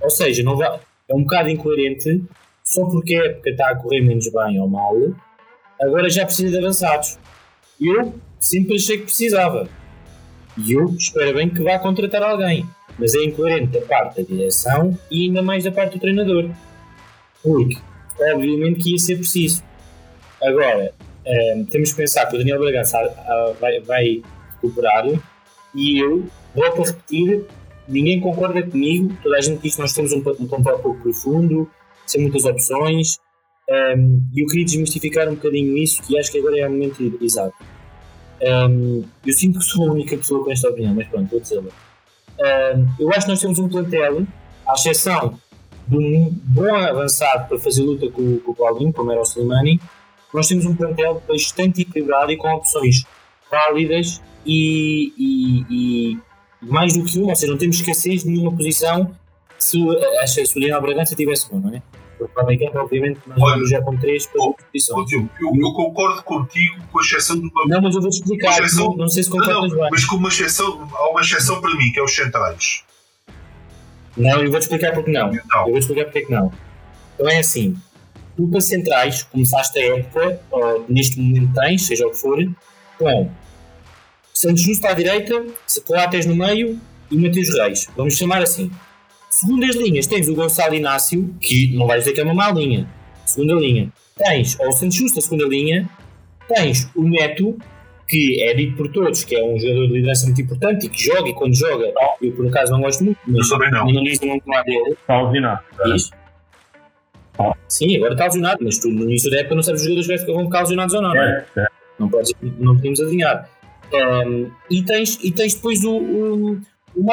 [0.00, 2.22] ou seja, não vai, é um bocado incoerente
[2.68, 4.94] só porque a época está a correr menos bem ou mal,
[5.80, 7.18] agora já precisa de avançados.
[7.80, 9.68] Eu sempre achei que precisava.
[10.58, 12.66] E eu espero bem que vá contratar alguém.
[12.98, 16.50] Mas é incoerente da parte da direção e ainda mais da parte do treinador.
[17.42, 17.78] Porque,
[18.34, 19.62] obviamente, que ia ser preciso.
[20.42, 20.92] Agora,
[21.26, 22.98] um, temos que pensar que o Daniel Bragança
[23.60, 24.22] vai, vai
[24.54, 25.06] recuperar
[25.74, 27.44] e eu volto a repetir
[27.88, 31.68] ninguém concorda comigo, toda a gente diz que nós temos um, um plantel pouco profundo,
[32.06, 33.18] sem muitas opções,
[33.96, 37.18] um, e eu queria desmistificar um bocadinho isso, e acho que agora é o momento
[37.20, 37.54] exato.
[38.40, 41.62] Um, eu sinto que sou a única pessoa com esta opinião, mas pronto, vou dizê-la.
[41.64, 44.26] Um, eu acho que nós temos um plantel,
[44.66, 45.38] à exceção
[45.86, 49.80] de um bom avançado para fazer luta com, com o Claudinho, como era o Slimani,
[50.32, 53.04] nós temos um plantel bastante equilibrado e com opções
[53.50, 56.18] válidas e, e, e
[56.60, 59.14] mais do que uma, ou seja, não temos escassez de nenhuma posição
[59.58, 59.78] se,
[60.26, 61.82] se, se o Daniel Bragança tivesse bom, não é?
[62.16, 65.08] Porque para a equipa, obviamente, nós Olha, já com três oh, posições.
[65.12, 68.86] Oh, eu, eu, concordo contigo com a exceção do Não, mas eu vou explicar, exceção,
[68.86, 69.88] não, não, sei se concordas bem.
[69.90, 72.82] Mas com uma exceção, há uma exceção para mim, que é os centrais.
[74.16, 75.30] Não, eu vou-te explicar porque não.
[75.30, 75.60] não.
[75.60, 76.52] Eu vou-te explicar porque é que não.
[77.14, 77.76] Então é assim,
[78.36, 82.38] tu para centrais, começaste a época, ou neste momento tens, seja o que for,
[82.98, 83.30] com
[84.38, 85.44] Santos Justo à direita,
[85.84, 86.78] Coates no meio
[87.10, 87.88] e Mateus Reis.
[87.96, 88.70] Vamos chamar assim.
[89.28, 92.88] Segundas linhas, tens o Gonçalo Inácio, que não vais dizer que é uma má linha.
[93.26, 93.92] Segunda linha.
[94.16, 95.90] Tens o Santos Justo, a segunda linha.
[96.46, 97.58] Tens o Neto,
[98.06, 101.02] que é dito por todos que é um jogador de liderança muito importante e que
[101.02, 103.86] joga, e quando joga, eu por acaso não gosto muito, mas também não.
[103.86, 104.90] não diz muito lá dele.
[104.92, 105.64] Está.
[105.84, 106.10] Diz?
[107.66, 110.32] Sim, agora está lesionado, mas tu no início da época não sabes os jogadores que
[110.32, 111.44] vão ficar lesionados ou não, não é?
[111.56, 111.66] é?
[111.98, 113.57] Não, podes, não podemos adivinhar.
[113.92, 117.06] Um, e, tens, e tens depois o, o, o.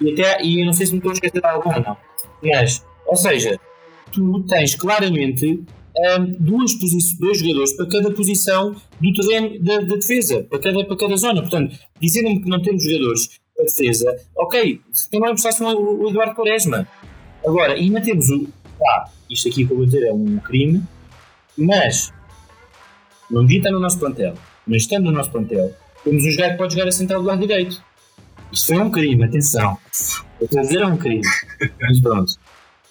[0.00, 1.96] E, até, e não sei se me estou a esquecer de algum não.
[2.42, 3.60] Mas, ou seja,
[4.12, 5.62] tu tens claramente
[5.96, 6.72] um, duas
[7.18, 11.42] dois jogadores para cada posição do terreno da, da, defesa, para cada, para cada zona.
[11.42, 16.88] Portanto, dizendo-me que não temos jogadores para defesa, ok, também precisasse o, o Eduardo Quaresma.
[17.44, 18.48] Agora, ainda temos o.
[18.82, 20.82] Ah, isto aqui que eu vou dizer é um crime,
[21.56, 22.12] mas
[23.30, 24.34] não devia estar no nosso plantel,
[24.66, 27.40] mas estando no nosso plantel, temos um jogador que pode jogar a central do lado
[27.40, 27.82] direito.
[28.52, 29.78] Isto é um crime, atenção.
[30.42, 31.22] A dizer é um crime.
[31.80, 32.32] Mas pronto.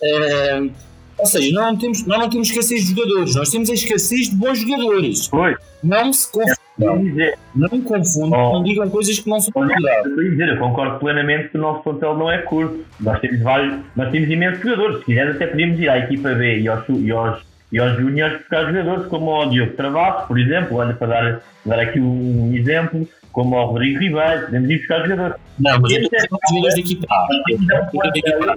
[0.01, 0.71] Uh,
[1.17, 4.29] ou seja, nós não, temos, nós não temos escassez de jogadores, nós temos a escassez
[4.29, 5.27] de bons jogadores.
[5.27, 5.55] Foi.
[5.83, 7.35] Não se confundam.
[7.55, 8.53] Não confundam, oh.
[8.53, 10.09] não digam coisas que não são verdade.
[10.09, 12.85] Eu dizer, eu concordo plenamente que o nosso plantel não é curto.
[13.01, 14.99] Nós temos vários, nós temos imensos jogadores.
[14.99, 18.39] Se quiseres até podíamos ir à equipa B e aos, e aos, e aos júniores
[18.39, 23.07] buscar jogadores como o Diogo Travasso, por exemplo, olha para dar, dar aqui um exemplo,
[23.31, 25.35] como o Rodrigo Ribeiro, podemos ir buscar jogadores.
[25.59, 27.07] Não, mas eu estou a jogadores da equipa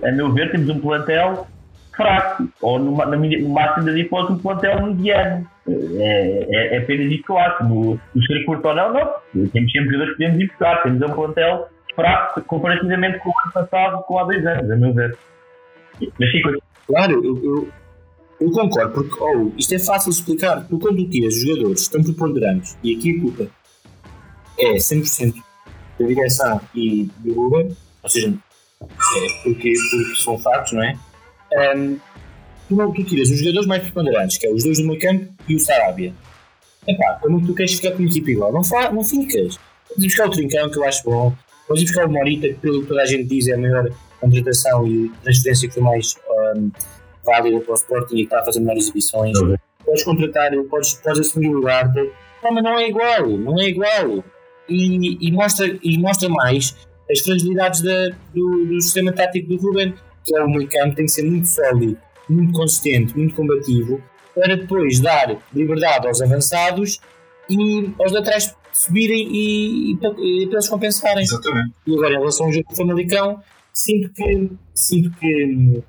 [0.03, 0.13] A.
[0.13, 1.47] Meu ver, temos um plantel
[1.95, 5.47] fraco, ou no, no máximo das hipóteses, um plantel mediano.
[5.69, 7.65] É, é, é apenas isso que eu acho.
[7.65, 9.49] No, no ser curto ou não, não.
[9.51, 10.83] Temos sempre jogadores que podemos ir buscar.
[10.83, 14.95] Temos um plantel fraco comparativamente com o ano passado, com há dois anos, a meu
[14.95, 15.17] ver.
[16.19, 16.51] Mas fico
[16.87, 17.69] Claro, eu, eu,
[18.45, 20.67] eu, concordo, porque oh, isto é fácil de explicar.
[20.69, 23.51] Tu, quando tiras jogadores tão preponderantes, e aqui a culpa
[24.59, 25.35] é 100%
[25.99, 28.35] da direção e do Ruben, ou seja,
[28.83, 30.99] é porque, porque são factos, não é?
[31.77, 31.99] Um,
[32.69, 35.33] tu, não, tu tiras os jogadores mais preponderantes, que é os dois do meio campo
[35.49, 36.13] e o Sarabia.
[36.87, 38.53] Epá, como tu queres ficar com uma equipa igual?
[38.53, 39.59] Não, não ficas.
[39.89, 41.33] Podes buscar o Trincão, que eu acho bom.
[41.69, 43.89] Podes buscar o Morita, que pelo que toda a gente diz é a maior
[44.21, 46.17] contratação e transferência que foi mais
[46.57, 46.71] um,
[47.25, 49.39] válida para o Sporting e que está a fazer melhores exibições.
[49.39, 49.57] Uhum.
[49.85, 51.93] Podes contratar, podes, podes assumir o lugar.
[52.43, 54.25] Não, mas não é igual, não é igual.
[54.69, 56.77] E, e mostra, e mostra mais
[57.11, 61.07] as fragilidades da, do, do sistema tático do Ruben que é o meio campo, tem
[61.07, 64.03] que ser muito sólido, muito consistente, muito combativo,
[64.35, 67.01] para depois dar liberdade aos avançados
[67.51, 71.23] e aos laterais subirem e, e, e, para eles compensarem.
[71.23, 71.75] Exatamente.
[71.87, 73.41] E agora, em relação ao jogo do Famalicão,
[73.73, 75.83] sinto que, sinto que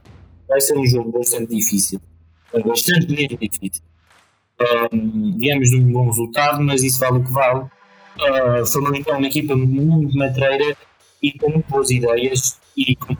[0.47, 1.99] vai ser um jogo bastante difícil.
[2.65, 3.83] Bastante difícil.
[4.91, 7.61] Um, viemos de um bom resultado, mas isso vale o que vale.
[8.19, 10.77] Uh, é uma equipa muito matreira
[11.21, 13.15] e com muito boas ideias e com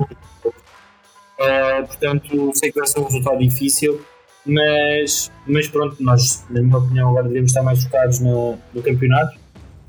[1.40, 4.06] Uh, portanto, sei que vai ser um resultado difícil,
[4.46, 9.38] mas, mas pronto, nós, na minha opinião, agora devemos estar mais focados no, no campeonato,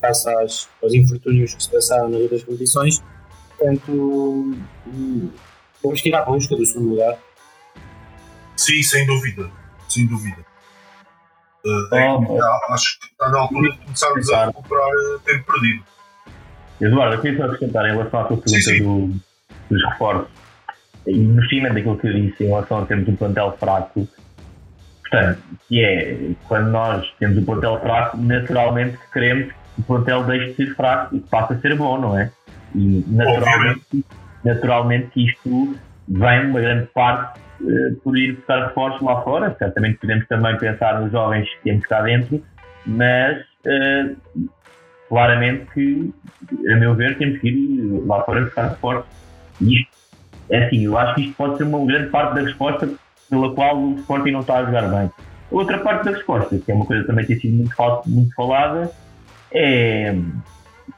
[0.00, 0.28] face
[0.82, 3.02] aos infortúnios que se passaram nas outras competições.
[3.56, 4.56] Portanto,
[5.84, 7.18] vamos tirar a busca do segundo lugar.
[8.56, 9.50] Sim, sem dúvida.
[9.88, 10.44] Sem dúvida.
[11.64, 15.84] Uh, é, oh, acho que está na altura de começarmos a recuperar uh, tempo perdido.
[16.80, 19.14] Eduardo, eu queria só acrescentar em relação à tua pergunta do,
[19.70, 20.44] dos reforços
[21.06, 24.08] e no cima daquilo que eu disse em relação a termos um plantel fraco,
[25.02, 30.50] portanto, que é quando nós temos um plantel fraco, naturalmente queremos que o plantel deixe
[30.50, 32.30] de ser fraco e que passe a ser bom, não é?
[32.74, 34.04] E naturalmente,
[34.44, 35.76] naturalmente que isto
[36.08, 39.54] vem uma grande parte uh, por ir buscar reforços lá fora.
[39.58, 42.42] Certamente podemos também pensar nos jovens que temos cá dentro,
[42.86, 44.16] mas uh,
[45.08, 46.12] claramente que,
[46.70, 49.10] a meu ver, temos que ir lá fora buscar reforços.
[49.60, 49.94] Isto
[50.50, 52.88] é assim, eu acho que isto pode ser uma grande parte da resposta
[53.30, 55.10] pela qual o Sporting não está a jogar bem.
[55.50, 57.74] Outra parte da resposta, que é uma coisa que também tem sido muito,
[58.06, 58.90] muito falada,
[59.52, 60.14] é,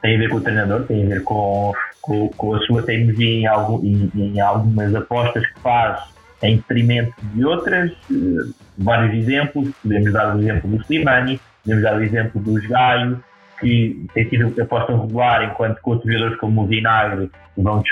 [0.03, 1.73] tem a ver com o treinador, tem a ver com,
[2.07, 6.01] com, com a sua teimosia em, algum, em, em, algumas apostas que faz
[6.43, 7.91] em detrimento de outras.
[8.11, 13.23] Uh, vários exemplos, podemos dar o exemplo do Slimani, podemos dar o exemplo do Gaio,
[13.61, 17.83] que tem sido aposta regular, enquanto que outros jogadores como o Vinagre vão,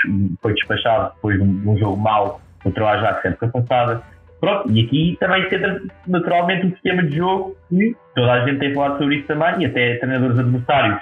[0.41, 4.01] foi despachado depois de um, jogo mau contra o Ajax época passada.
[4.39, 8.73] Pronto, e aqui também entra naturalmente um sistema de jogo que toda a gente tem
[8.73, 11.01] falado sobre isso também, e até treinadores adversários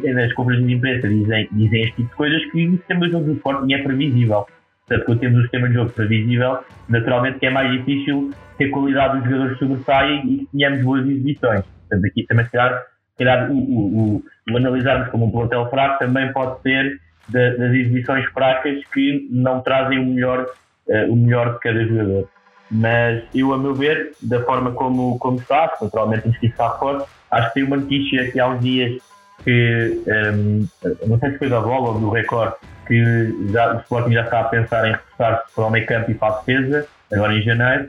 [0.00, 3.12] que nas compras de imprensa dizem, dizem este tipo de coisas, que o sistema de
[3.12, 4.46] jogo do Sporting é previsível.
[4.86, 8.70] Portanto, quando temos um sistema de jogo previsível, naturalmente que é mais difícil que a
[8.70, 11.64] qualidade dos jogadores sobressaia e que tenhamos boas exibições.
[11.88, 12.84] Portanto, aqui também se calhar
[13.18, 18.24] calhar o, o, o, analisarmos como um plantel fraco também pode ser da, das exibições
[18.26, 20.46] fracas que não trazem o melhor,
[20.86, 22.28] uh, o melhor de cada jogador.
[22.70, 27.48] Mas eu, a meu ver, da forma como, como está, naturalmente temos estar forte, acho
[27.48, 29.02] que tem uma notícia que há uns dias
[29.48, 32.56] que, um, ehm, não sei se foi da bola ou do recorde,
[32.86, 36.14] que já, o Sporting já está a pensar em reforçar-se para o meio campo e
[36.14, 37.88] para a defesa, agora em janeiro.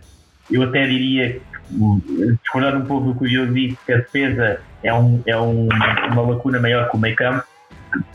[0.50, 1.42] Eu até diria,
[2.42, 5.68] discordando um pouco do que o Diogo disse, que a defesa é, um, é um,
[6.14, 7.44] uma lacuna maior que o meio campo,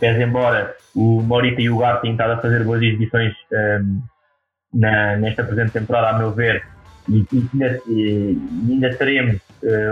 [0.01, 4.01] pese embora o Morita e o Gato tenham estado a fazer boas exibições um,
[4.73, 6.65] na, nesta presente temporada, a meu ver,
[7.11, 8.39] e, e, ainda, e
[8.71, 9.37] ainda teremos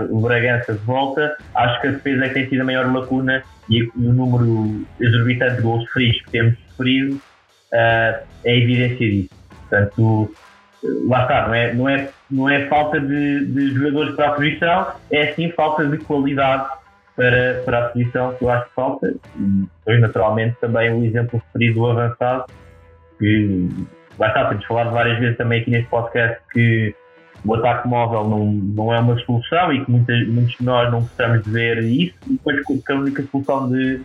[0.09, 3.43] o Bragança de volta, acho que a defesa é que tem sido a maior lacuna
[3.69, 9.29] e o número exorbitante de gols frios que temos sofrido uh, é evidência disso.
[9.61, 10.35] Portanto,
[11.07, 14.87] lá está, não é, não é, não é falta de, de jogadores para a posição,
[15.11, 16.67] é sim falta de qualidade
[17.15, 19.07] para, para a posição que eu acho que falta.
[19.07, 22.45] E depois, naturalmente, também o exemplo referido do avançado,
[23.17, 23.69] que
[24.19, 26.95] lá está, temos falado várias vezes também aqui neste podcast que
[27.45, 31.01] o ataque móvel não, não é uma solução e que muitas, muitos de nós não
[31.01, 34.01] gostamos de ver isso, e depois que a única solução de,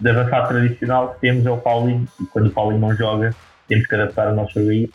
[0.00, 3.34] de avançado tradicional que temos é o Paulinho, e quando o Paulinho não joga,
[3.68, 4.90] temos que adaptar o nosso jogo a.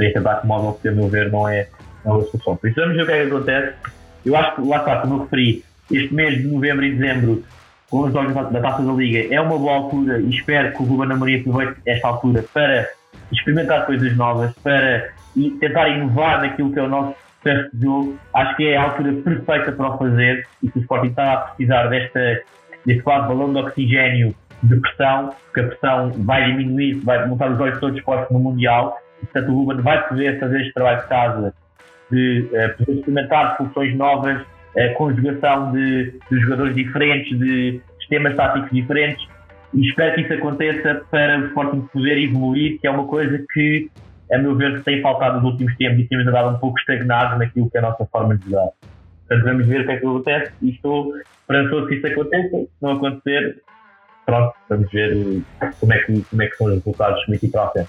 [0.00, 1.68] Este ataque móvel, que a meu ver, não é,
[2.04, 2.58] não é uma solução.
[2.62, 3.74] Vamos ver o que é que acontece.
[4.24, 7.44] Eu acho que, lá está, como eu referi, este mês de novembro e dezembro,
[7.90, 10.86] com os jogos da Taça da Liga, é uma boa altura e espero que o
[10.86, 12.88] Ruben Amorim aproveite esta altura para
[13.32, 15.10] experimentar coisas novas, para
[15.60, 18.18] tentar inovar naquilo que é o nosso processo de jogo.
[18.34, 21.36] Acho que é a altura perfeita para o fazer e que o Sporting está a
[21.38, 22.42] precisar desta,
[22.84, 27.60] deste quase balão de oxigênio de pressão, porque a pressão vai diminuir, vai montar os
[27.60, 28.98] olhos todos postos no Mundial.
[29.22, 31.54] E, portanto, o Ruben vai poder fazer este trabalho de casa,
[32.10, 38.70] de uh, poder experimentar soluções novas, uh, conjugação de, de jogadores diferentes, de sistemas táticos
[38.70, 39.28] diferentes
[39.74, 43.90] e espero que isso aconteça para o Sporting poder evoluir, que é uma coisa que,
[44.32, 47.70] a meu ver, tem faltado nos últimos tempos e temos andado um pouco estagnados naquilo
[47.70, 48.68] que é a nossa forma de jogar.
[49.26, 52.56] Portanto, vamos ver o que é que acontece e estou esperançoso que isso aconteça.
[52.56, 53.62] Se não acontecer,
[54.26, 55.42] pronto, vamos ver
[55.80, 57.84] como é que, como é que são os resultados daqui para a.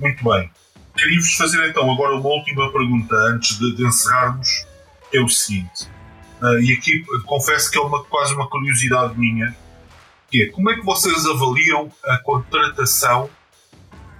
[0.00, 0.50] Muito bem.
[0.96, 4.66] Queria-vos fazer então agora uma última pergunta antes de, de encerrarmos,
[5.10, 5.88] que é o seguinte.
[6.42, 9.54] Uh, e aqui confesso que é uma, quase uma curiosidade minha
[10.30, 13.30] que é como é que vocês avaliam a contratação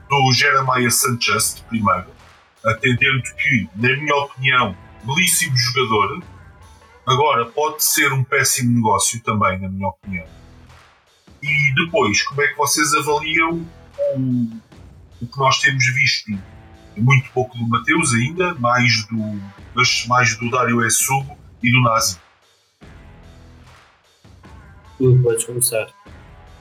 [0.08, 2.06] do Jeremiah Sanchez, primeiro,
[2.64, 6.22] atendendo que, na minha opinião, belíssimo jogador,
[7.06, 10.26] agora pode ser um péssimo negócio também, na minha opinião.
[11.42, 13.64] E depois, como é que vocês avaliam
[14.14, 14.48] o,
[15.22, 16.32] o que nós temos visto?
[16.96, 19.40] Muito pouco do Mateus ainda, mais do,
[19.74, 22.18] mas mais do Dário Essugo e do Nazi.
[24.98, 25.88] Tu podes começar.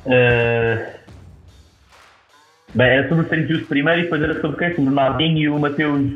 [0.06, 0.95] Uh...
[2.76, 3.48] Bem, era sobre o.
[3.48, 4.76] Just primeiro e depois era sobre quem?
[4.76, 6.12] Sobre o Nardinho e o Mateus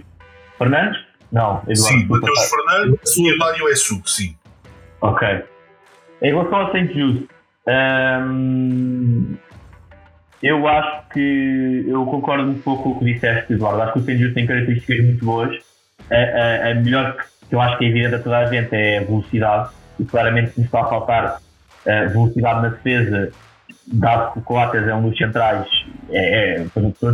[0.58, 1.02] Fernandes?
[1.32, 1.76] Não, Eduardo.
[1.76, 4.36] Sim, Mateus Fernandes e o Mário Essuc, sim.
[5.00, 5.44] Ok.
[6.22, 6.94] Em relação ao St.
[6.94, 7.30] Just,
[7.66, 9.38] um,
[10.44, 13.82] eu acho que eu concordo um pouco com o que disseste, Eduardo.
[13.82, 14.18] Acho que o St.
[14.18, 15.58] Just tem características muito boas.
[16.12, 17.16] A, a, a melhor
[17.48, 19.70] que eu acho que é evidente a toda a gente é a velocidade.
[19.98, 21.42] E claramente nos está a faltar
[22.12, 23.32] velocidade na defesa,
[23.92, 25.68] dado que o Coates é um dos centrais,
[26.10, 26.66] é, é,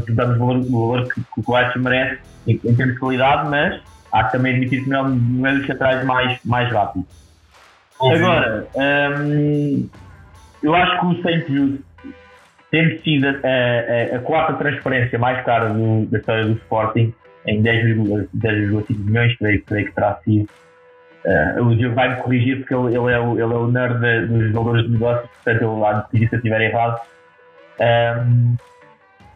[0.09, 4.31] damos o valor, que, o Coates merece em, em, termos de qualidade, mas há que
[4.33, 7.07] também admitir que não, não é dos centrais mais, mais rápidos.
[7.99, 9.89] Agora, hum,
[10.61, 11.81] eu acho que o Saint Just,
[12.71, 17.13] tendo sido a, a, a, quarta transferência mais cara do, da história do Sporting,
[17.47, 18.27] em 10,5
[18.89, 20.49] milhões, creio, creio que terá sido,
[21.25, 24.27] Uh, o Diogo vai me corrigir porque ele, ele, é, o, ele é o nerd
[24.27, 27.01] dos valores de negócios, portanto ele lá me corrigir se eu estiver errado.
[27.81, 28.55] Um,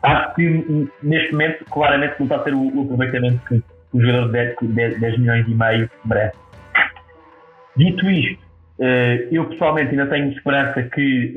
[0.04, 4.28] acho que neste momento, claramente, não está a ter o, o aproveitamento que o jogador
[4.28, 6.38] de 10, 10, 10, milhões e meio merece.
[7.76, 8.40] Dito isto,
[8.80, 11.34] uh, eu pessoalmente ainda tenho esperança que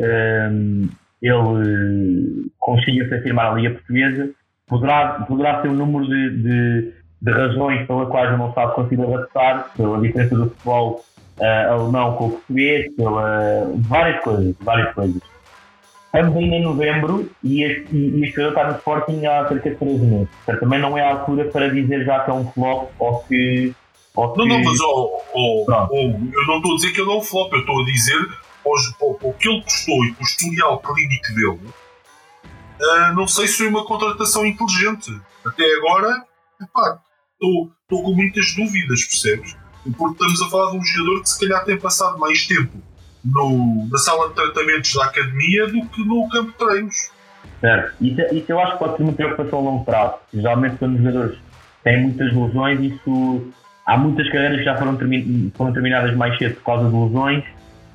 [0.50, 0.88] um,
[1.22, 4.30] ele consiga se afirmar a Liga Portuguesa.
[4.66, 9.02] Poderá, poderá ser um número de, de de razões pelas quais eu não sabe conseguir
[9.02, 11.04] adaptar, pela diferença do futebol
[11.38, 15.22] uh, alemão com o português, pela várias coisas, várias coisas.
[16.06, 19.76] Estamos ainda em novembro e este, e este jogador está no Sporting há cerca de
[19.76, 20.28] 13 meses.
[20.44, 23.72] Portanto, também não é a altura para dizer já que é um flop ou que.
[24.14, 24.48] Ou não, que...
[24.48, 27.52] não, mas oh, oh, oh, eu não estou a dizer que ele é um flop,
[27.52, 28.28] eu estou a dizer
[28.64, 31.60] hoje, o que ele custou e o historial clínico dele.
[32.80, 35.10] Uh, não sei se foi uma contratação inteligente.
[35.46, 36.24] Até agora,
[36.60, 37.00] epá,
[37.42, 39.56] estou com muitas dúvidas, percebes?
[39.96, 42.78] Porque estamos a falar de um jogador que se calhar tem passado mais tempo
[43.24, 47.10] no, na sala de tratamentos da academia do que no campo de treinos.
[47.60, 50.14] Certo, isso, isso eu acho que pode ser uma preocupação a longo prazo.
[50.32, 51.38] Geralmente, quando os jogadores
[51.84, 53.52] têm muitas lesões, isso
[53.86, 57.44] há muitas carreiras que já foram, termi foram terminadas mais cedo por causa de lesões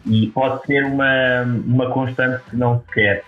[0.05, 3.23] e pode ser uma, uma constante que não se quer.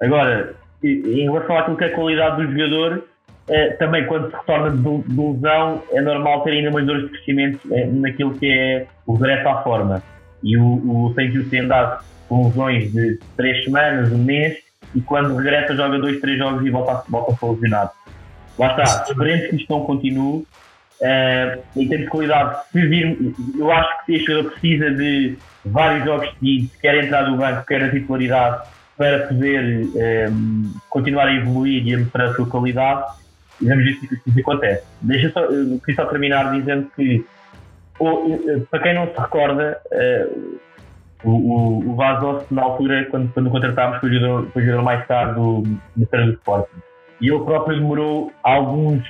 [0.00, 3.04] Agora, em relação àquilo que é a qualidade do jogador,
[3.48, 7.08] é, também quando se retorna de, de lesão é normal ter ainda umas dores de
[7.10, 10.02] crescimento é, naquilo que é o regresso à forma.
[10.42, 14.58] E o, o Seixas tem andado com lesões de 3 semanas, um mês,
[14.94, 17.90] e quando regressa joga 2, 3 jogos e volta, volta a ser lesionado.
[18.58, 20.46] Lá está, esperemos que isto não continue.
[21.00, 26.04] Uh, em termos de qualidade, se vir, eu acho que este jogador precisa de vários
[26.04, 29.88] jogos seguidos, quer entrar do banco, quer na titularidade, para poder
[30.30, 33.04] um, continuar a evoluir e a mostrar a sua qualidade.
[33.62, 34.84] Vamos ver se isso acontece.
[35.02, 37.24] Deixa só, eu queria só terminar dizendo que,
[37.98, 38.38] ou,
[38.70, 40.60] para quem não se recorda, uh,
[41.24, 44.14] o, o, o na altura, quando, quando contratámos, foi o
[44.64, 45.62] jogador, mais caro
[45.94, 46.80] do, treino do Sporting.
[47.20, 49.02] E ele próprio demorou alguns,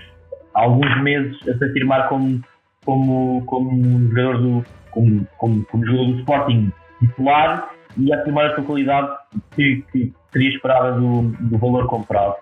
[0.53, 2.42] alguns meses a se afirmar como,
[2.84, 8.55] como, como jogador do como, como, como jogador do Sporting titular e a afirmar a
[8.55, 9.09] sua qualidade
[9.53, 12.36] que, que seria esperada do, do valor comprado.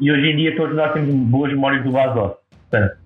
[0.00, 2.32] E hoje em dia todos nós temos boas memórias do Vazos.
[2.70, 2.96] Portanto,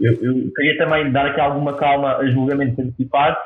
[0.00, 3.42] eu, eu queria também dar aqui alguma calma a julgamentos antecipados,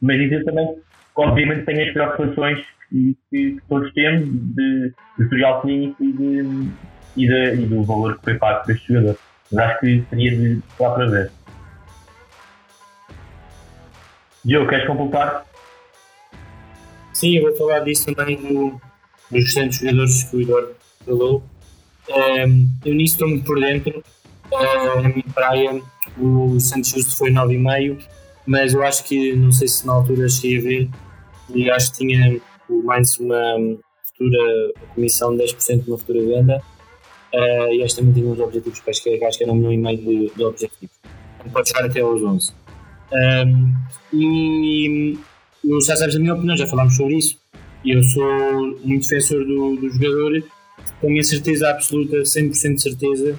[0.00, 0.76] mas dizer também
[1.14, 6.70] obviamente tem as preocupações que, que todos temos de, de historial clínico e, de,
[7.16, 9.18] e, de, e, do valor que foi pago para este jogador.
[9.50, 11.30] Mas acho que seria de lá para ver.
[14.44, 15.44] Diogo, queres completar?
[17.12, 18.80] Sim, eu vou falar disso também do,
[19.30, 21.42] dos restantes jogadores que o Eduardo falou.
[22.84, 24.02] Eu nisso estou muito por dentro.
[24.52, 25.82] Um, na minha praia,
[26.18, 27.98] o Santos Justo foi 9,5,
[28.46, 30.88] mas eu acho que, não sei se na altura cheguei a ver,
[31.54, 33.56] e acho que tinha o Mainz uma
[34.06, 36.62] futura comissão de 10% de uma futura venda.
[37.30, 39.76] Uh, e que também tinha uns objetivos acho que, acho que era um milhão e
[39.76, 40.96] meio de, de objetivos.
[41.52, 42.52] Pode chegar até aos 11
[43.12, 43.74] um,
[44.14, 45.18] e
[45.86, 47.38] já sabes a minha opinião, já falámos sobre isso
[47.84, 50.42] eu sou muito defensor do, do jogador
[51.00, 53.38] tenho a certeza absoluta, 100% de certeza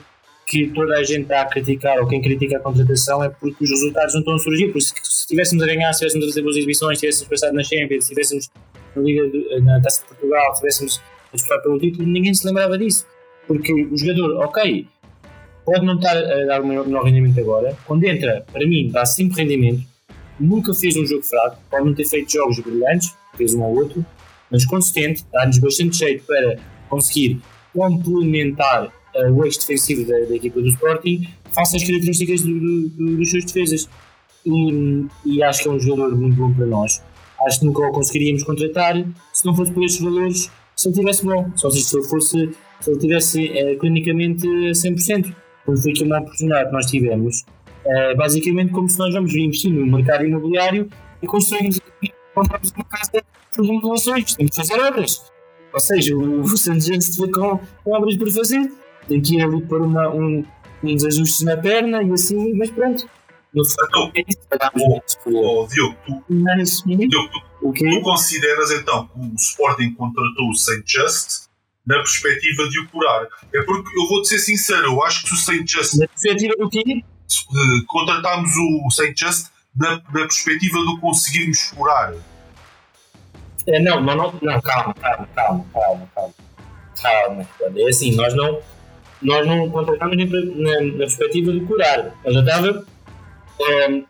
[0.50, 3.70] que toda a gente está a criticar, ou quem critica a contratação, é porque os
[3.70, 4.72] resultados não estão a surgir.
[4.72, 7.56] Por isso, se estivéssemos a ganhar, se estivéssemos a fazer boas exibições, se estivéssemos passado
[7.56, 8.50] na Champions, se estivéssemos
[8.96, 12.48] na, Liga de, na Taça de Portugal, se estivéssemos a disputar pelo título, ninguém se
[12.48, 13.06] lembrava disso.
[13.48, 14.88] Porque o jogador, ok,
[15.64, 19.44] pode não estar a dar o melhor rendimento agora, quando entra, para mim, dá sempre
[19.44, 19.84] rendimento,
[20.40, 24.04] nunca fez um jogo fraco, pode não ter feito jogos brilhantes, fez um ou outro,
[24.50, 26.58] mas consistente, dá-nos bastante jeito para
[26.90, 27.42] conseguir
[27.74, 32.90] complementar uh, o eixo defensivo da, da, equipa do Sporting face às características do, do,
[32.90, 33.90] do, dos seus defesas.
[34.46, 37.02] E, e, acho que é um jogador muito bom para nós.
[37.46, 38.96] Acho que nunca o conseguiríamos contratar
[39.34, 41.52] se não fosse por estes valores, se ele tivesse bom.
[41.56, 42.50] Só se ele fosse,
[42.82, 45.34] se ele tivesse uh, clinicamente a 100%.
[45.66, 47.46] Porque foi aqui uma oportunidade que nós tivemos.
[47.86, 50.90] Uh, basicamente, como se nós vamos investir no mercado imobiliário
[51.22, 51.80] e construímos
[52.34, 53.24] compramos uma casa
[53.54, 55.32] por remodelações, temos de fazer obras.
[55.74, 56.98] Ou seja, o, o Santos vê
[57.32, 58.72] com, com obras por fazer
[59.10, 60.46] tem que ir ali pôr uma, um,
[60.84, 63.10] uns ajustes na perna e assim, mas pronto.
[63.52, 64.40] No é isso
[65.26, 70.84] oh, Diogo, tu, mas, Diogo, tu, tu consideras então que o Sporting contratou o Saint
[70.86, 71.50] Just
[71.84, 73.28] na perspectiva de o curar?
[73.52, 75.96] É porque eu vou-te ser sincero, eu acho que o Saint Just.
[75.96, 76.84] Na perspectiva do quê?
[76.88, 82.14] Eh, contratámos o Saint Just na, na perspectiva de conseguirmos curar.
[83.70, 86.34] É, não, não, não, não, calma, calma, calma, calma, calma.
[87.02, 87.48] Calma,
[87.78, 88.60] é assim, nós não
[89.22, 92.16] nós não contratámos na, na, perspectiva de curar.
[92.24, 92.86] Ele já estava
[93.90, 94.04] um,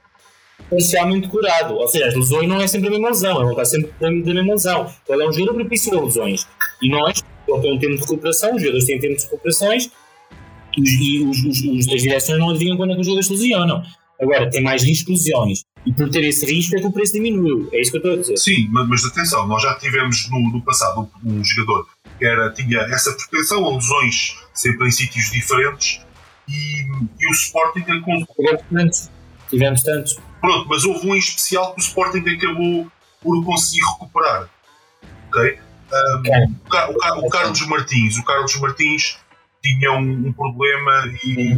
[0.70, 1.76] parcialmente curado.
[1.76, 4.54] Ou seja, as lesões não é sempre a mesma lesão, não está sempre da, mesma
[4.54, 4.92] lesão.
[5.08, 6.48] Ele é um jogador propício a lesões.
[6.82, 9.90] E nós, ele tem um tempo de recuperação, os jogadores têm tempo de recuperações
[10.78, 13.84] e os, os, os, as direções não adivinham quando é que os jogadores lesionam.
[14.22, 15.64] Agora, tem mais risco de lesões.
[15.86, 17.70] E por ter esse risco é que o preço diminuiu.
[17.72, 18.38] É isso que eu estou a dizer.
[18.38, 21.88] Sim, mas, mas atenção, nós já tivemos no, no passado um, um jogador
[22.20, 26.02] que era, tinha essa proteção a lesões sempre em sítios diferentes
[26.48, 28.26] e, e o Sporting tivemos
[28.70, 29.10] tantos
[29.50, 34.50] tivemos tantos pronto, mas houve um em especial que o Sporting acabou por conseguir recuperar
[35.30, 35.60] ok?
[35.92, 36.42] Um, okay.
[36.80, 39.18] O, o, o, Carlos Martins o Carlos Martins
[39.64, 41.52] tinha um, um problema e,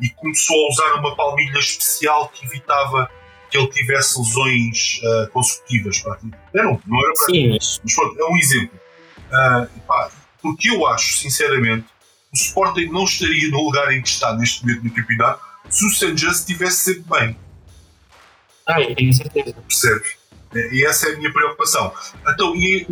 [0.00, 3.10] e, começou a usar uma palmilha especial que evitava
[3.50, 6.02] que ele tivesse lesões uh, consecutivas.
[6.54, 7.80] Não, não era para Sim, mas...
[7.82, 8.80] mas pronto, é um exemplo.
[9.26, 11.86] Uh, pá, porque eu acho, sinceramente,
[12.32, 15.90] o Sporting não estaria no lugar em que está neste momento no campeonato se o
[15.90, 17.36] San Just estivesse sempre bem.
[18.66, 19.52] Ah, eu tenho certeza.
[19.52, 20.20] Percebes?
[20.72, 21.92] E essa é a minha preocupação.
[22.28, 22.84] Então, e...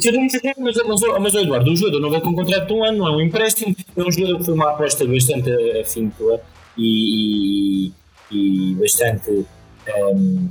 [0.58, 3.08] mas, mas, mas, Eduardo, o jogador não vai com um contrato de um ano, não
[3.08, 3.74] é um empréstimo.
[3.96, 5.50] É um jogador que foi uma aposta bastante
[5.80, 6.40] afíntua
[6.76, 7.88] e,
[8.30, 9.44] e, e bastante
[9.96, 10.48] um,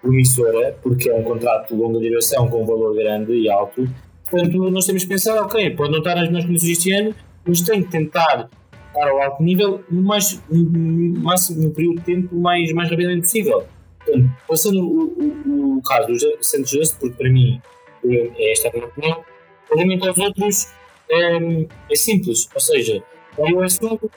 [0.00, 3.88] promissora, porque é um contrato de longa duração com um valor grande e alto
[4.30, 7.14] Portanto, nós temos que pensar, ok, pode não estar nas melhores condições este ano,
[7.44, 8.48] mas tem que tentar
[8.88, 13.22] estar ao alto nível no, mais, no, máximo, no período de tempo mais, mais rapidamente
[13.22, 13.66] possível.
[13.98, 17.60] Portanto, passando o, o, o caso do Santos Just, porque para mim
[18.04, 19.24] é esta a minha opinião,
[19.68, 20.72] relativamente aos outros
[21.10, 23.02] é, é simples, ou seja,
[23.36, 24.08] o assunto,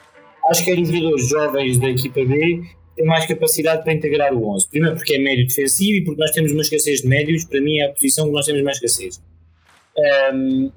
[0.50, 2.64] acho que é dos jogadores jovens da equipa B
[2.96, 4.70] tem mais capacidade para integrar o 11.
[4.70, 7.80] Primeiro porque é médio defensivo e porque nós temos uma escassez de médios, para mim
[7.80, 9.22] é a posição que nós temos mais escassez.
[10.34, 10.72] Um,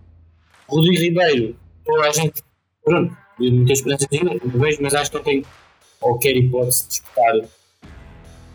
[0.69, 2.43] Rodrigo Ribeiro, toda a gente,
[2.85, 5.45] pronto, muita esperança nele, vejo, mas acho que não tem
[6.01, 7.35] qualquer hipótese de disputar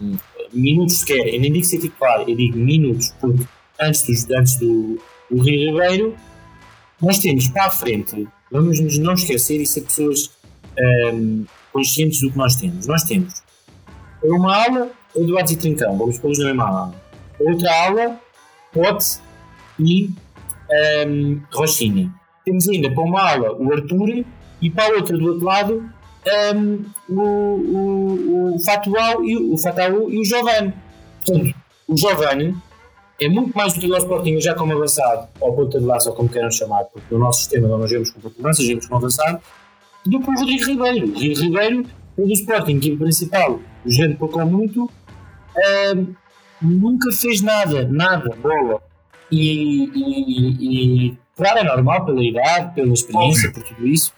[0.01, 0.17] hum,
[0.53, 1.33] minutos sequer.
[1.33, 3.43] Eu nem digo ser titular, eu digo minutos, porque
[3.79, 4.99] antes, dos, antes do,
[5.29, 6.15] do Rio Ribeiro,
[7.01, 10.31] nós temos para a frente, vamos nos não esquecer e ser pessoas
[11.13, 12.87] um, conscientes do que nós temos.
[12.87, 13.41] Nós temos
[14.23, 16.95] uma aula, Eduardo e Trincão, vamos pô-los na mesma aula.
[17.39, 18.19] Outra aula,
[18.71, 19.19] Pote
[19.79, 20.09] e
[21.07, 22.11] um, Rochinha.
[22.45, 24.23] Temos ainda para uma aula o Arthur
[24.61, 25.91] e para a outra do outro lado
[26.55, 30.73] um, o, o, o Fatual e o, Fatual e o Giovanni.
[31.25, 31.55] Portanto,
[31.87, 32.55] o Giovanni
[33.19, 36.29] é muito mais útil ao Sporting já como avançado, ou ponta de laço, ou como
[36.29, 38.97] queiram chamar, porque no nosso sistema não nós vemos como ponta de lança, vemos como
[38.97, 39.41] avançado,
[40.05, 41.05] do que o Rodrigo Ribeiro.
[41.05, 41.85] O Rodrigo Ribeiro,
[42.17, 44.91] o do Sporting, equipe principal, jogando pouco ou muito,
[45.95, 46.15] um,
[46.61, 48.81] nunca fez nada, nada, bola.
[49.31, 54.13] E, e, e, claro, é normal pela idade, pela experiência, por tudo isso,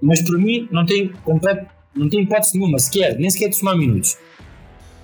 [0.00, 3.76] mas por mim não tem, completo, não tem hipótese nenhuma, sequer, nem sequer de somar
[3.76, 4.18] minutos.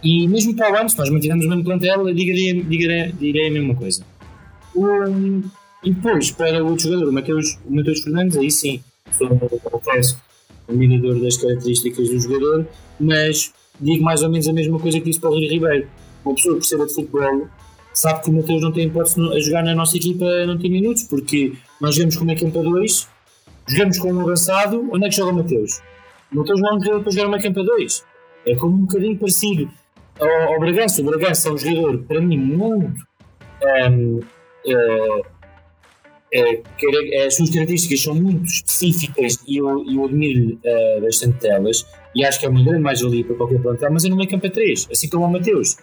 [0.02, 3.50] E mesmo para o ano, se nós mantivermos o mesmo plantel, direi, direi, direi a
[3.50, 4.04] mesma coisa.
[4.74, 5.42] Um,
[5.82, 8.82] e depois, para o outro jogador, o Mateus, o Mateus Fernandes, aí sim,
[9.62, 10.20] confesso,
[10.68, 12.66] admirador das características do jogador,
[13.00, 15.88] mas digo mais ou menos a mesma coisa que disse para o Rui Ribeiro.
[16.24, 17.48] Uma pessoa que perceba de futebol
[17.94, 21.04] sabe que o Mateus não tem hipótese a jogar na nossa equipa não tem minutos,
[21.04, 23.08] porque nós vemos como é que é para dois
[23.68, 25.80] jogamos com um avançado, onde é que joga o Mateus?
[26.32, 28.04] O Mateus não é um jogador para jogar uma campa 2.
[28.46, 29.70] É como um bocadinho parecido
[30.18, 31.02] ao, ao Bragança.
[31.02, 33.06] O Bragança é um jogador, para mim, muito.
[33.90, 35.26] Um, uh, uh,
[37.26, 42.40] as suas características são muito específicas e eu, eu admiro uh, bastante delas e acho
[42.40, 45.24] que é uma grande mais-valia para qualquer plantel, mas é numa campa 3, assim como
[45.24, 45.76] o Mateus.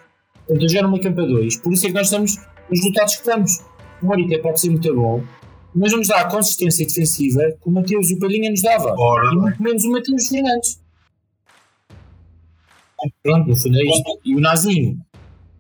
[0.46, 2.38] Portanto, eu jogar numa campa 2, por isso é que nós estamos
[2.70, 3.60] nos resultados que estamos.
[4.02, 5.24] O Morita pode ser muito bom,
[5.74, 8.94] mas não nos dá a consistência defensiva que o Mateus e o Palhinha nos dava.
[8.98, 10.80] Ora, e muito menos o Mateus Fernandes.
[13.24, 14.20] Pronto, no fundo é isto.
[14.24, 15.00] E o Nazinho.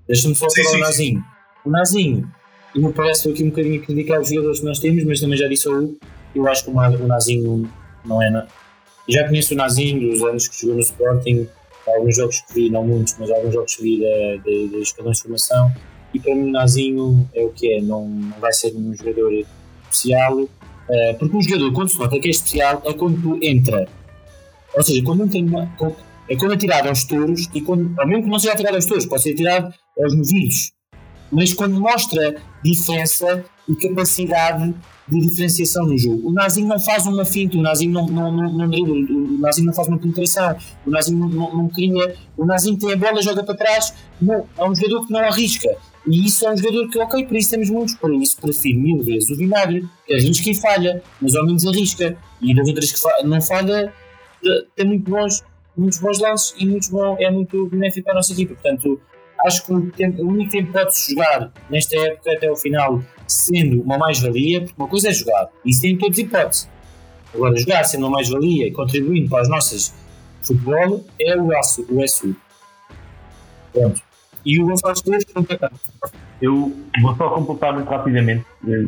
[0.07, 1.19] Deixa-me só falar sim, o Nazinho.
[1.19, 1.25] Sim.
[1.65, 2.31] O Nazinho,
[2.75, 5.37] e me parece aqui um bocadinho a criticar os jogadores que nós temos, mas também
[5.37, 5.97] já disse ao Hugo,
[6.35, 7.71] eu acho que o Nazinho
[8.05, 8.45] não é.
[9.07, 11.47] Já conheço o Nazinho dos anos que jogou no Sporting,
[11.87, 15.21] alguns jogos que vi, não muitos, mas alguns jogos que vi da, da, da de
[15.21, 15.71] formação.
[16.13, 19.31] E para mim, o Nazinho é o que é, não, não vai ser um jogador
[19.89, 20.49] especial, uh,
[21.17, 23.87] porque um jogador, quando se nota que é especial, é quando tu entra.
[24.75, 25.63] Ou seja, quando não tem uma,
[26.27, 28.85] é quando é tirado aos touros, e quando, ao mesmo que não seja tirado aos
[28.85, 30.74] touros, pode ser tirado aos novilhos,
[31.35, 34.73] mas quando mostra diferença e capacidade
[35.07, 36.29] de diferenciação no jogo.
[36.29, 39.73] O Nazinho não faz uma finta, o Nazinho não, não, não, não o Nazinho não
[39.73, 40.55] faz uma penetração,
[40.85, 44.47] o Nazinho não, não, não cria, o Nazinho tem a bola, joga para trás, não,
[44.57, 45.69] é um jogador que não arrisca.
[46.07, 49.03] E isso é um jogador que, ok, por isso temos muitos, por isso prefiro mil
[49.03, 52.17] vezes o Vinagre, que arrisca e falha, mas ao menos arrisca.
[52.41, 53.91] E das outras que fa não falha,
[54.75, 55.43] tem muito bons,
[55.75, 58.53] muitos bons lances e muito bom, é muito benéfico para a nossa equipa.
[58.53, 59.01] Portanto,
[59.45, 63.97] acho que o, o único tempo pode-se jogar nesta época até o final sendo uma
[63.97, 66.69] mais-valia, porque uma coisa é jogar, isso tem todas hipóteses.
[67.33, 69.93] Agora, jogar sendo uma mais-valia e contribuindo para as nossas
[70.41, 72.35] futebol é o, aço, o SU.
[73.73, 74.01] Pronto.
[74.45, 75.25] E o Gonçalo Esteves
[76.41, 78.85] Eu vou só completar muito rapidamente, eh,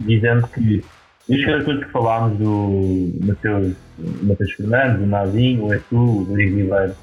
[0.00, 0.82] dizendo que
[1.28, 3.76] os caracteres que falámos do Mateus,
[4.56, 6.94] Fernandes, o Nazinho, o Etu, o Rodrigo Ribeiro,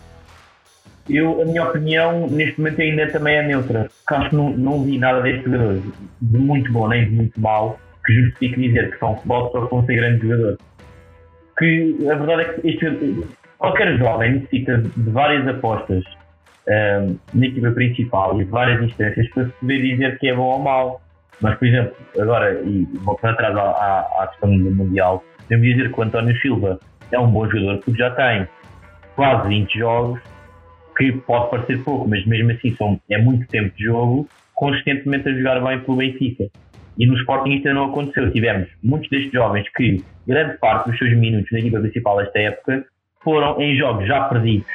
[1.10, 4.98] eu, a minha opinião neste momento ainda também é neutra, acho que não, não vi
[4.98, 5.84] nada destes jogadores
[6.22, 9.86] de muito bom nem de muito mau que justifique dizer que são futebol só vão
[9.86, 10.58] ser grandes jogadores.
[11.58, 13.28] Que a verdade é que este,
[13.58, 16.04] qualquer jovem necessita de várias apostas
[16.68, 20.60] um, na equipa principal e várias instâncias para se poder dizer que é bom ou
[20.60, 21.02] mau.
[21.42, 25.92] Mas, por exemplo, agora, e voltando atrás à, à, à questão do Mundial, podemos dizer
[25.92, 26.80] que o António Silva
[27.12, 28.48] é um bom jogador porque já tem
[29.16, 30.22] quase 20 jogos,
[31.10, 35.34] que pode parecer pouco, mas mesmo assim são, é muito tempo de jogo, consistentemente a
[35.34, 36.50] jogar bem pelo Benfica.
[36.98, 38.32] E no Sporting isso não aconteceu.
[38.32, 42.86] Tivemos muitos destes jovens que, grande parte dos seus minutos na equipa principal desta época,
[43.24, 44.68] foram em jogos já perdidos.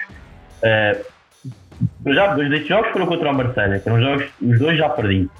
[0.63, 5.31] Uh, já dois destes jogos foram contra o Marseille, eram jogos, os dois já perdidos.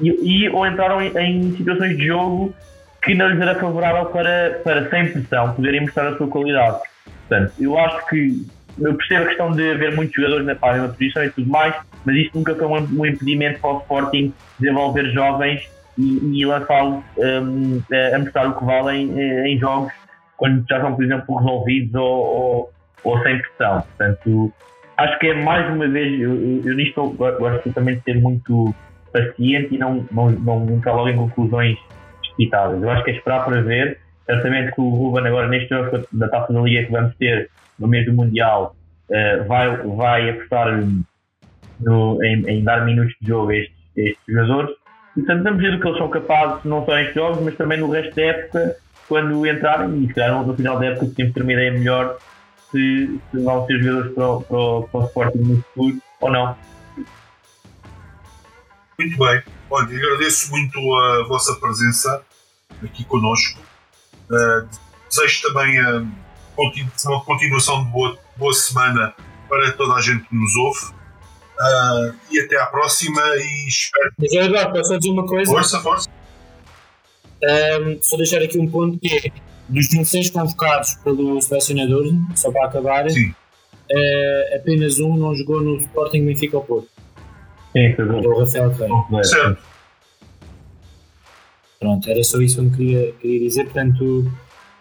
[0.00, 2.54] E, e, ou entraram em, em, situações de jogo
[3.02, 6.80] que não lhes era favorável para, para sem pressão, poderem mostrar a sua qualidade.
[7.28, 8.46] Portanto, eu acho que
[8.80, 11.74] eu percebo a questão de haver muitos jogadores na mesma posição e tudo mais,
[12.04, 15.68] mas isso nunca foi um, impedimento para o Sporting desenvolver jovens
[15.98, 17.80] e, e lançá-los um,
[18.14, 19.92] a mostrar o que valem em jogos
[20.36, 23.82] quando já são, por exemplo, resolvidos ou, ou ou sem pressão.
[23.82, 24.52] Portanto,
[24.96, 28.74] acho que é mais uma vez, eu, eu, nisto gosto também de ser muito
[29.12, 31.78] paciente e não, não, não nunca logo em conclusões
[32.20, 32.82] precipitadas.
[32.82, 33.98] Eu acho que é esperar para ver.
[34.26, 37.48] Certamente que o Ruben agora neste jogo da Taça da Liga que vamos ter
[37.78, 38.74] no mês do Mundial
[39.08, 40.82] uh, vai, vai apostar
[41.80, 44.70] no, em, em, dar minutos de jogo a estes, a estes jogadores.
[45.16, 47.78] E, portanto, vamos ver o que eles são capazes, não só nestes jogos, mas também
[47.78, 48.76] no resto da época,
[49.08, 50.02] quando entrarem.
[50.02, 52.18] E calhar no final da época temos ter uma ideia melhor
[52.70, 56.30] se, se vão ser jogadores para o, para, o, para o Sporting no futuro ou
[56.32, 56.56] não.
[58.98, 59.42] Muito bem.
[59.70, 62.22] Olha, agradeço muito a vossa presença
[62.82, 63.60] aqui conosco.
[64.30, 64.68] Uh,
[65.08, 66.04] desejo também a,
[67.06, 69.14] uma continuação de boa, boa semana
[69.48, 70.96] para toda a gente que nos ouve.
[71.58, 74.12] Uh, e até à próxima e espero.
[74.18, 75.50] Mas agora posso só dizer uma coisa?
[75.50, 76.08] Força, força.
[77.42, 79.32] Um, só deixar aqui um ponto que é
[79.68, 82.04] dos 26 convocados pelo selecionador,
[82.34, 86.88] só para acabar, uh, apenas um não jogou no Sporting Benfica ao Porto.
[87.72, 88.20] Sim, foi bom.
[88.20, 89.24] O Rafael Feio.
[89.24, 89.75] Certo.
[91.78, 93.64] Pronto, era só isso que eu queria, queria dizer.
[93.64, 94.30] Portanto,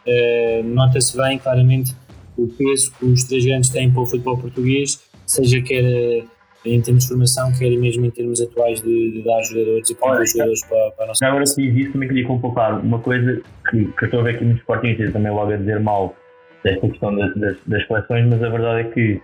[0.07, 1.95] uh, nota-se bem claramente
[2.37, 6.23] o peso que os três grandes têm para o futebol português, seja quer eh,
[6.65, 10.27] em termos de formação, quer mesmo em termos atuais de, de dar jogadores e promover
[10.27, 11.25] jogadores para, para a nossa.
[11.25, 14.35] Agora, se diz isso, também queria completar uma coisa que, que eu estou a ver
[14.35, 16.15] aqui muitos sportingistas também logo a dizer mal
[16.63, 19.21] desta questão das, das, das seleções, mas a verdade é que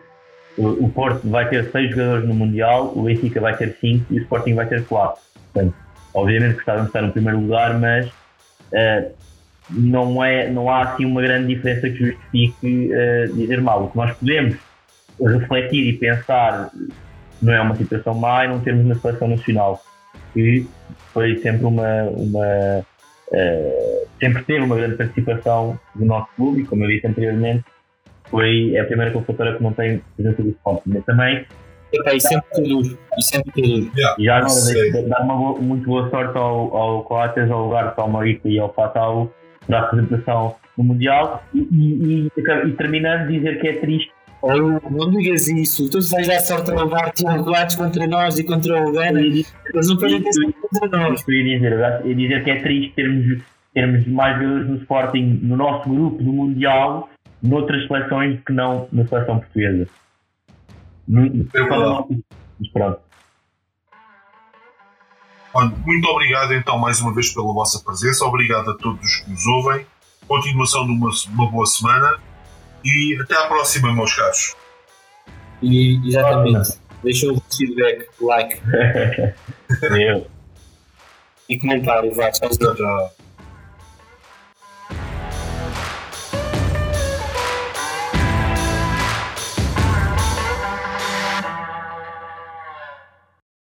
[0.58, 4.20] o, o Porto vai ter seis jogadores no Mundial, o Benfica vai ter cinco e
[4.20, 5.22] o Sporting vai ter quatro.
[5.52, 5.76] Portanto,
[6.14, 9.12] obviamente gostávamos de estar no primeiro lugar, mas uh,
[9.70, 13.86] não, é, não há assim uma grande diferença que justifique uh, dizer mal.
[13.86, 14.56] O que nós podemos
[15.20, 16.72] refletir e pensar
[17.42, 19.82] não é uma situação má e não termos na seleção nacional,
[20.34, 20.68] que
[21.14, 22.86] foi sempre uma, uma
[23.32, 27.66] uh, sempre teve uma grande participação do nosso clube e como eu disse anteriormente
[28.30, 31.46] foi a primeira convocatória que não tem presença do Sporting, mas também
[31.94, 33.00] Epa, isso é muito duro.
[33.18, 33.92] Isso é muito duro.
[33.98, 37.94] Yeah, e já agora dar uma boa, muito boa sorte ao, ao Coates, ao lugar
[37.98, 39.32] ao Mauricio e ao Fatal
[39.68, 44.12] para a apresentação no Mundial e, e, e, e terminando dizer que é triste
[44.44, 44.58] Oh,
[44.90, 48.92] não digas isso, tu vais dar sorte a levar triangulados contra nós e contra o
[48.92, 49.46] Gana, eles
[49.88, 51.24] não podem ter sorte contra nós.
[51.28, 55.40] Eu ia dizer, eu ia dizer que é triste termos, termos mais jogadores no Sporting
[55.44, 57.08] no nosso grupo do Mundial
[57.44, 59.88] noutras seleções que não na seleção portuguesa.
[62.74, 63.02] Pronto.
[65.86, 69.86] Muito obrigado então mais uma vez pela vossa presença, obrigado a todos que nos ouvem,
[70.28, 72.20] continuação de uma, uma boa semana
[72.84, 74.56] e até à próxima, meus caros.
[75.62, 76.80] E, exatamente.
[77.04, 78.62] Deixa o feedback, like.
[81.50, 82.32] E comentário, vai.
[82.32, 83.21] Tchau, tchau.